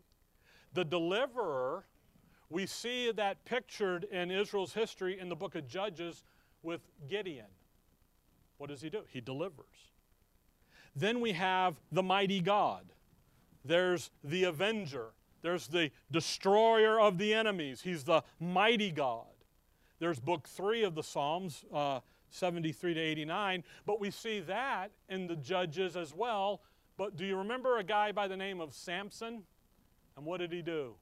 [0.73, 1.85] The deliverer
[2.49, 6.23] we see that pictured in Israel's history in the book of Judges
[6.63, 7.45] with Gideon.
[8.57, 9.03] What does he do?
[9.07, 9.93] He delivers.
[10.95, 12.91] Then we have the mighty God.
[13.63, 15.11] There's the avenger.
[15.43, 17.81] There's the destroyer of the enemies.
[17.81, 19.30] He's the mighty God.
[20.01, 21.99] There's book three of the Psalms, uh,
[22.31, 26.61] 73 to 89, but we see that in the Judges as well.
[26.97, 29.43] But do you remember a guy by the name of Samson?
[30.17, 30.95] And what did he do?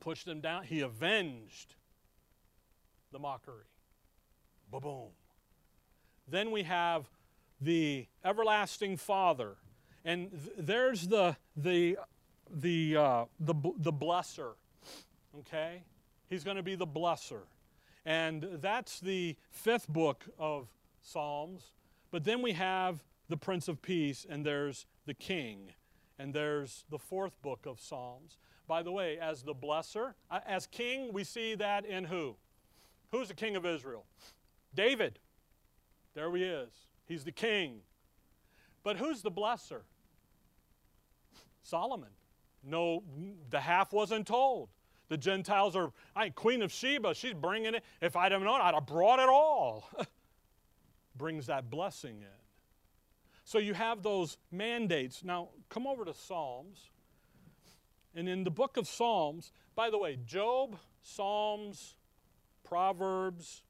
[0.00, 0.64] Pushed him down.
[0.64, 1.76] He avenged
[3.12, 3.66] the mockery.
[4.72, 5.10] Ba boom.
[6.26, 7.08] Then we have
[7.60, 9.54] the everlasting Father.
[10.04, 11.96] And th- there's the, the,
[12.50, 14.54] the, uh, the, the blesser.
[15.38, 15.84] Okay?
[16.28, 17.42] He's going to be the blesser.
[18.04, 20.68] And that's the fifth book of
[21.02, 21.72] Psalms.
[22.10, 25.72] But then we have the Prince of Peace, and there's the King,
[26.18, 28.38] and there's the fourth book of Psalms.
[28.66, 32.36] By the way, as the blesser, uh, as king, we see that in who?
[33.10, 34.06] Who's the king of Israel?
[34.74, 35.18] David.
[36.14, 36.70] There he is.
[37.06, 37.80] He's the king.
[38.82, 39.82] But who's the blesser?
[41.62, 42.10] Solomon.
[42.62, 43.02] No,
[43.50, 44.70] the half wasn't told.
[45.08, 47.84] The Gentiles are, I ain't Queen of Sheba, she's bringing it.
[48.00, 49.88] If I'd have known, I'd have brought it all.
[51.16, 52.44] Brings that blessing in.
[53.44, 55.22] So you have those mandates.
[55.22, 56.90] Now, come over to Psalms.
[58.14, 61.96] And in the book of Psalms, by the way, Job, Psalms,
[62.62, 63.62] Proverbs,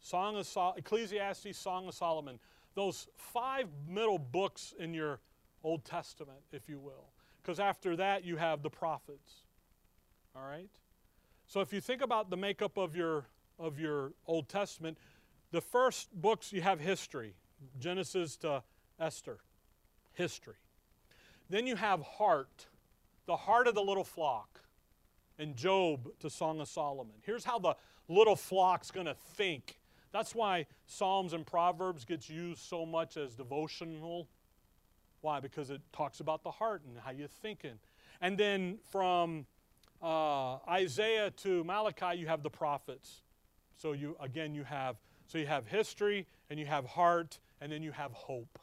[0.00, 2.38] Song of Sol- Ecclesiastes, Song of Solomon,
[2.74, 5.20] those five middle books in your
[5.62, 7.12] Old Testament, if you will.
[7.40, 9.43] Because after that, you have the prophets.
[10.36, 10.70] All right?
[11.46, 13.26] So if you think about the makeup of your,
[13.58, 14.98] of your Old Testament,
[15.52, 17.34] the first books you have history
[17.78, 18.62] Genesis to
[19.00, 19.38] Esther,
[20.12, 20.56] history.
[21.48, 22.66] Then you have heart,
[23.26, 24.60] the heart of the little flock,
[25.38, 27.16] and Job to Song of Solomon.
[27.22, 27.74] Here's how the
[28.08, 29.78] little flock's going to think.
[30.12, 34.28] That's why Psalms and Proverbs gets used so much as devotional.
[35.22, 35.40] Why?
[35.40, 37.78] Because it talks about the heart and how you're thinking.
[38.20, 39.46] And then from
[40.04, 43.22] uh, Isaiah to Malachi, you have the prophets.
[43.76, 44.96] So you again you have
[45.26, 48.58] so you have history and you have heart and then you have hope.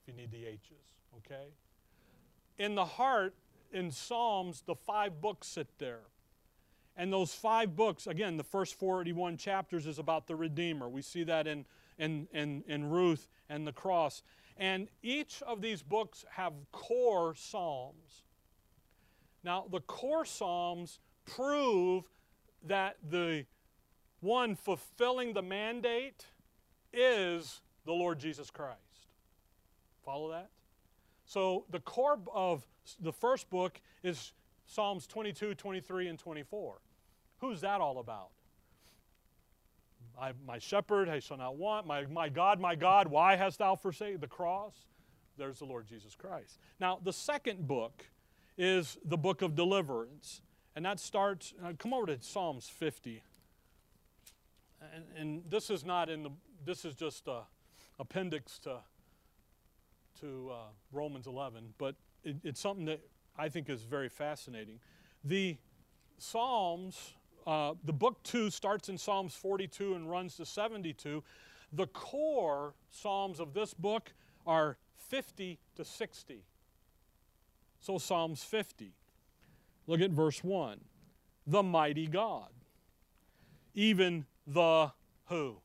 [0.00, 0.70] If you need the H's,
[1.16, 1.48] okay?
[2.58, 3.34] In the heart,
[3.72, 6.02] in Psalms, the five books sit there.
[6.96, 10.88] And those five books, again, the first 41 chapters is about the Redeemer.
[10.88, 11.64] We see that in,
[11.98, 14.22] in, in, in Ruth and the cross.
[14.56, 18.24] And each of these books have core Psalms.
[19.44, 22.04] Now, the core Psalms prove
[22.64, 23.46] that the
[24.20, 26.26] one fulfilling the mandate
[26.92, 28.78] is the Lord Jesus Christ.
[30.04, 30.50] Follow that?
[31.24, 32.66] So, the core of
[33.00, 34.32] the first book is
[34.66, 36.80] Psalms 22, 23, and 24.
[37.38, 38.30] Who's that all about?
[40.20, 41.86] I, my shepherd, I shall not want.
[41.86, 44.74] My, my God, my God, why hast thou forsaken the cross?
[45.36, 46.58] There's the Lord Jesus Christ.
[46.80, 48.04] Now, the second book
[48.58, 50.42] is the book of deliverance.
[50.76, 53.22] And that starts, uh, come over to Psalms 50.
[54.94, 56.30] And, and, this is not in the,
[56.64, 57.42] this is just a
[57.98, 58.76] appendix to,
[60.20, 60.54] to uh,
[60.92, 63.00] Romans 11, but it, it's something that
[63.36, 64.78] I think is very fascinating.
[65.24, 65.56] The
[66.18, 67.14] Psalms,
[67.46, 71.22] uh, the book two starts in Psalms 42 and runs to 72.
[71.72, 74.12] The core Psalms of this book
[74.46, 74.76] are
[75.08, 76.44] 50 to 60.
[77.80, 78.92] So, Psalms 50.
[79.86, 80.80] Look at verse 1.
[81.46, 82.50] The mighty God.
[83.74, 84.92] Even the
[85.26, 85.58] who?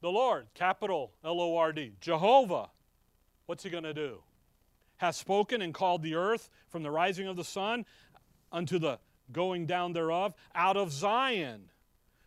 [0.00, 1.94] The Lord, capital L O R D.
[2.00, 2.68] Jehovah.
[3.46, 4.22] What's he going to do?
[4.98, 7.84] Has spoken and called the earth from the rising of the sun
[8.52, 8.98] unto the
[9.32, 10.34] going down thereof.
[10.54, 11.70] Out of Zion,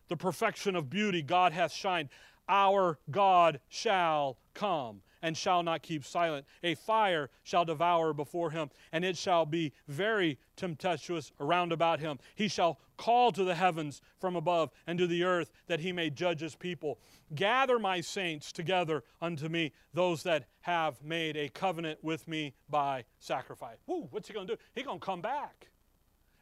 [0.08, 2.10] the perfection of beauty, God hath shined.
[2.50, 6.46] Our God shall come and shall not keep silent.
[6.64, 12.20] A fire shall devour before him, and it shall be very tempestuous around about him.
[12.36, 16.10] He shall call to the heavens from above and to the earth that he may
[16.10, 17.00] judge his people.
[17.36, 23.04] Gather my saints together unto me, those that have made a covenant with me by
[23.20, 23.78] sacrifice.
[23.86, 24.62] Woo, what's he going to do?
[24.74, 25.70] He's going to come back.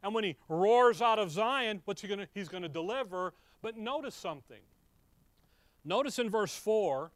[0.03, 2.27] And when he roars out of Zion, what's he going to?
[2.33, 3.33] He's going to deliver.
[3.61, 4.61] But notice something.
[5.83, 7.11] Notice in verse 4,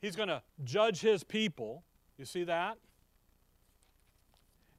[0.00, 1.84] He's going to judge his people.
[2.16, 2.78] You see that?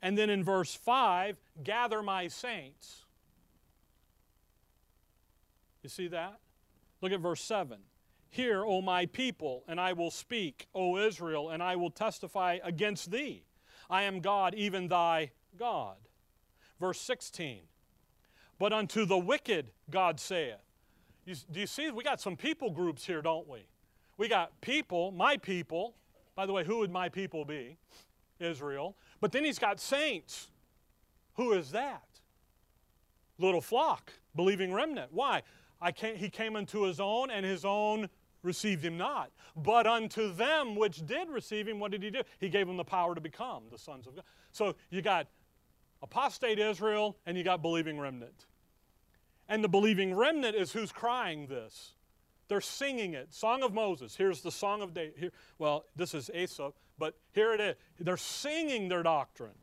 [0.01, 3.05] And then in verse 5, gather my saints.
[5.83, 6.39] You see that?
[7.01, 7.79] Look at verse 7.
[8.29, 13.11] Hear, O my people, and I will speak, O Israel, and I will testify against
[13.11, 13.43] thee.
[13.89, 15.97] I am God, even thy God.
[16.79, 17.61] Verse 16.
[18.59, 20.55] But unto the wicked God saith.
[21.25, 21.89] You, do you see?
[21.91, 23.65] We got some people groups here, don't we?
[24.19, 25.95] We got people, my people,
[26.39, 27.75] By the way, who would my people be?
[28.39, 28.95] Israel.
[29.19, 30.51] But then he's got saints.
[31.33, 32.07] Who is that?
[33.37, 35.11] Little flock, believing remnant.
[35.11, 35.41] Why?
[35.81, 38.07] I can't, he came unto his own, and his own
[38.41, 39.31] received him not.
[39.53, 42.21] But unto them which did receive him, what did he do?
[42.39, 44.23] He gave them the power to become the sons of God.
[44.53, 45.27] So you got
[46.01, 48.45] apostate Israel, and you got believing remnant.
[49.49, 51.95] And the believing remnant is who's crying this.
[52.49, 53.33] They're singing it.
[53.33, 54.15] Song of Moses.
[54.15, 55.13] Here's the Song of David.
[55.17, 57.75] Here, well, this is Asaph, but here it is.
[57.99, 59.55] They're singing their doctrine.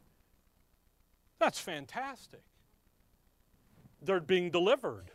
[1.39, 2.43] That's fantastic.
[4.01, 5.11] They're being delivered.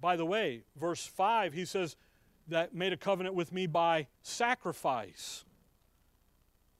[0.00, 1.96] By the way, verse 5, he says,
[2.48, 5.44] that made a covenant with me by sacrifice.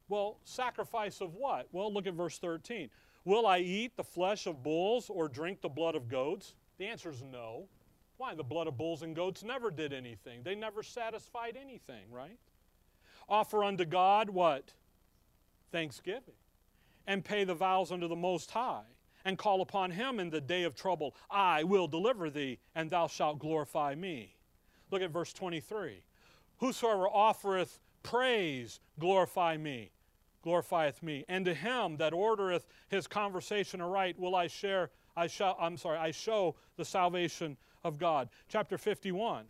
[0.09, 1.68] Well, sacrifice of what?
[1.72, 2.91] Well, look at verse 13.
[3.24, 6.55] Will I eat the flesh of bulls or drink the blood of goats?
[6.78, 7.66] The answer is no.
[8.17, 8.35] Why?
[8.35, 10.43] The blood of bulls and goats never did anything.
[10.43, 12.39] They never satisfied anything, right?
[13.29, 14.73] Offer unto God what?
[15.73, 16.35] Thanksgiving.
[17.07, 18.85] And pay the vows unto the Most High.
[19.25, 21.15] And call upon him in the day of trouble.
[21.31, 24.37] I will deliver thee, and thou shalt glorify me.
[24.91, 26.05] Look at verse 23.
[26.59, 29.91] Whosoever offereth praise, glorify me,
[30.45, 31.25] glorifieth me.
[31.29, 35.99] And to him that ordereth his conversation aright will I share, I shall, I'm sorry,
[35.99, 38.28] I show the salvation of God.
[38.49, 39.45] Chapter 51.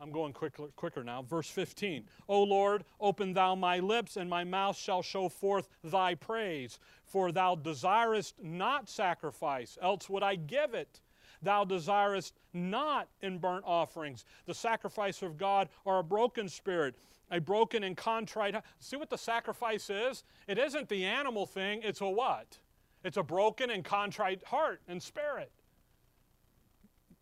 [0.00, 1.22] I'm going quicker, quicker now.
[1.22, 2.04] Verse 15.
[2.26, 6.78] O Lord, open thou my lips, and my mouth shall show forth thy praise.
[7.04, 11.00] For thou desirest not sacrifice, else would I give it.
[11.42, 14.24] Thou desirest not in burnt offerings.
[14.46, 16.94] The sacrifice of God are a broken spirit,
[17.30, 18.54] a broken and contrite.
[18.78, 20.24] See what the sacrifice is?
[20.48, 22.58] It isn't the animal thing, it's a what?
[23.04, 25.50] It's a broken and contrite heart and spirit.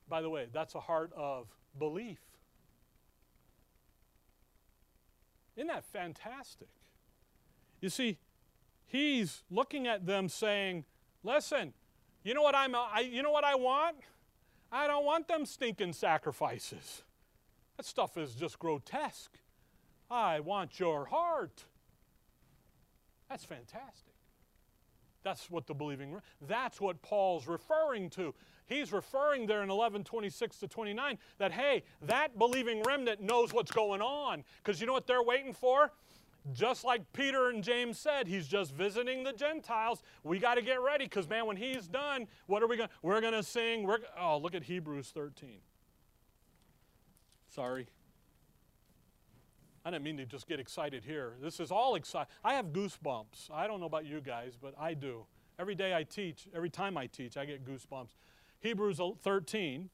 [0.08, 1.48] By the way, that's a heart of
[1.78, 2.18] belief.
[5.56, 6.68] Isn't that fantastic?
[7.80, 8.18] You see,
[8.86, 10.84] he's looking at them saying,
[11.24, 11.74] Listen,
[12.22, 13.96] you know what I'm I, you know what I want?
[14.70, 17.02] I don't want them stinking sacrifices.
[17.76, 19.38] That stuff is just grotesque.
[20.10, 21.64] I want your heart.
[23.28, 24.07] That's fantastic.
[25.24, 28.34] That's what the believing that's what Paul's referring to.
[28.66, 33.70] He's referring there in 11 26 to 29 that, hey, that believing remnant knows what's
[33.70, 34.44] going on.
[34.62, 35.90] Because you know what they're waiting for?
[36.52, 40.02] Just like Peter and James said, he's just visiting the Gentiles.
[40.22, 42.94] We got to get ready because, man, when he's done, what are we going to?
[43.02, 43.86] We're going to sing.
[43.86, 45.58] We're, oh, look at Hebrews 13.
[47.48, 47.88] Sorry.
[49.88, 51.32] I didn't mean to just get excited here.
[51.40, 52.30] This is all exciting.
[52.44, 53.50] I have goosebumps.
[53.50, 55.24] I don't know about you guys, but I do.
[55.58, 58.10] Every day I teach, every time I teach, I get goosebumps.
[58.60, 59.88] Hebrews 13,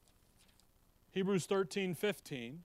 [1.11, 2.59] Hebrews 13, 15.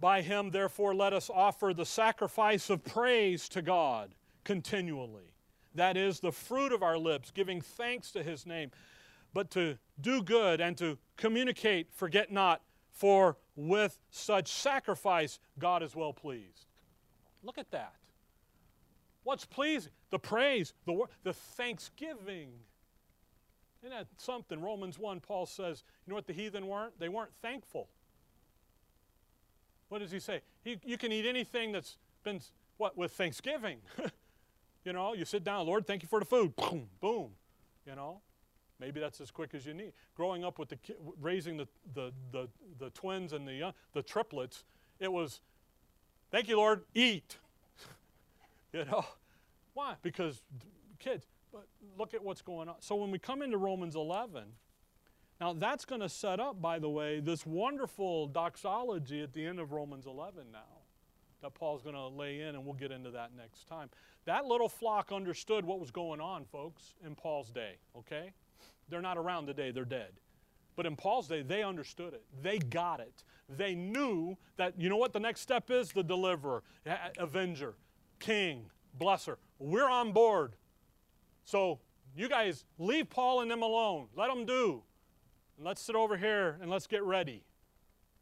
[0.00, 5.32] By him, therefore, let us offer the sacrifice of praise to God continually.
[5.76, 8.72] That is the fruit of our lips, giving thanks to his name.
[9.32, 12.62] But to do good and to communicate, forget not,
[12.92, 16.66] for with such sacrifice God is well pleased.
[17.42, 17.94] Look at that.
[19.24, 19.92] What's pleasing?
[20.10, 22.50] The praise, the, the thanksgiving.
[23.82, 24.60] Isn't that something?
[24.60, 26.98] Romans 1, Paul says, you know what the heathen weren't?
[26.98, 27.88] They weren't thankful.
[29.88, 30.40] What does he say?
[30.64, 32.40] He, you can eat anything that's been,
[32.78, 33.78] what, with thanksgiving.
[34.84, 36.54] you know, you sit down, Lord, thank you for the food.
[36.56, 37.30] Boom, boom.
[37.86, 38.22] You know,
[38.82, 39.92] maybe that's as quick as you need.
[40.16, 40.78] Growing up with the
[41.20, 42.48] raising the, the, the,
[42.80, 44.64] the twins and the, young, the triplets,
[44.98, 45.40] it was,
[46.32, 47.38] thank you, Lord, eat.
[48.72, 49.06] you know,
[49.74, 49.94] why?
[50.02, 50.42] Because
[50.98, 52.74] kids, but look at what's going on.
[52.80, 54.42] So when we come into Romans 11,
[55.40, 59.60] now that's going to set up, by the way, this wonderful doxology at the end
[59.60, 60.60] of Romans 11 now
[61.42, 63.90] that Paul's going to lay in, and we'll get into that next time.
[64.24, 68.32] That little flock understood what was going on, folks, in Paul's day, okay?
[68.92, 70.10] They're not around today, they're dead.
[70.76, 72.22] But in Paul's day, they understood it.
[72.42, 73.24] They got it.
[73.48, 75.92] They knew that, you know what the next step is?
[75.92, 76.62] The deliverer,
[77.18, 77.74] avenger,
[78.18, 78.66] king,
[79.00, 79.36] blesser.
[79.58, 80.56] We're on board.
[81.44, 81.80] So
[82.14, 84.08] you guys leave Paul and them alone.
[84.14, 84.82] Let them do.
[85.56, 87.44] And let's sit over here and let's get ready.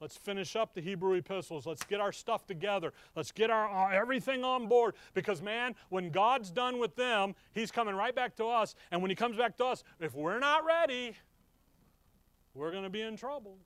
[0.01, 1.67] Let's finish up the Hebrew epistles.
[1.67, 2.95] Let's get our stuff together.
[3.15, 4.95] Let's get our, our, everything on board.
[5.13, 8.75] Because, man, when God's done with them, He's coming right back to us.
[8.91, 11.17] And when He comes back to us, if we're not ready,
[12.55, 13.59] we're going to be in trouble.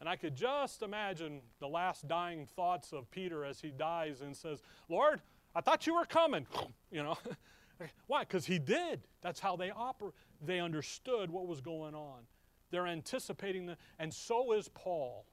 [0.00, 4.34] And I could just imagine the last dying thoughts of Peter as he dies and
[4.34, 5.20] says, Lord,
[5.54, 6.46] I thought you were coming.
[6.92, 7.16] You know,
[8.08, 8.22] why?
[8.22, 9.02] Because he did.
[9.20, 10.12] That's how they operate.
[10.44, 12.22] They understood what was going on.
[12.70, 15.26] They're anticipating the, and so is Paul.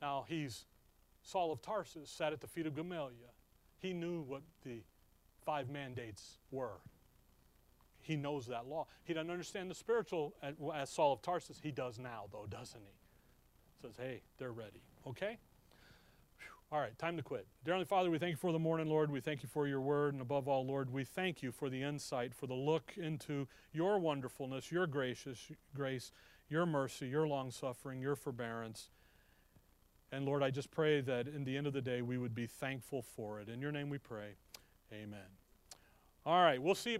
[0.00, 0.64] Now he's
[1.22, 3.34] Saul of Tarsus sat at the feet of Gamaliel.
[3.78, 4.82] He knew what the
[5.44, 6.80] five mandates were.
[8.00, 8.86] He knows that law.
[9.04, 10.34] He doesn't understand the spiritual
[10.74, 11.60] as Saul of Tarsus.
[11.62, 13.86] He does now, though, doesn't he?
[13.86, 14.82] Says, hey, they're ready.
[15.06, 15.38] Okay?
[16.70, 17.46] All right, time to quit.
[17.64, 19.10] Dear Heavenly Father, we thank you for the morning, Lord.
[19.10, 20.12] We thank you for your word.
[20.14, 23.98] And above all, Lord, we thank you for the insight, for the look into your
[23.98, 26.12] wonderfulness, your gracious grace,
[26.48, 28.90] your mercy, your long suffering, your forbearance.
[30.10, 32.46] And Lord, I just pray that in the end of the day, we would be
[32.46, 33.48] thankful for it.
[33.48, 34.36] In your name we pray.
[34.92, 35.18] Amen.
[36.24, 36.96] All right, we'll see.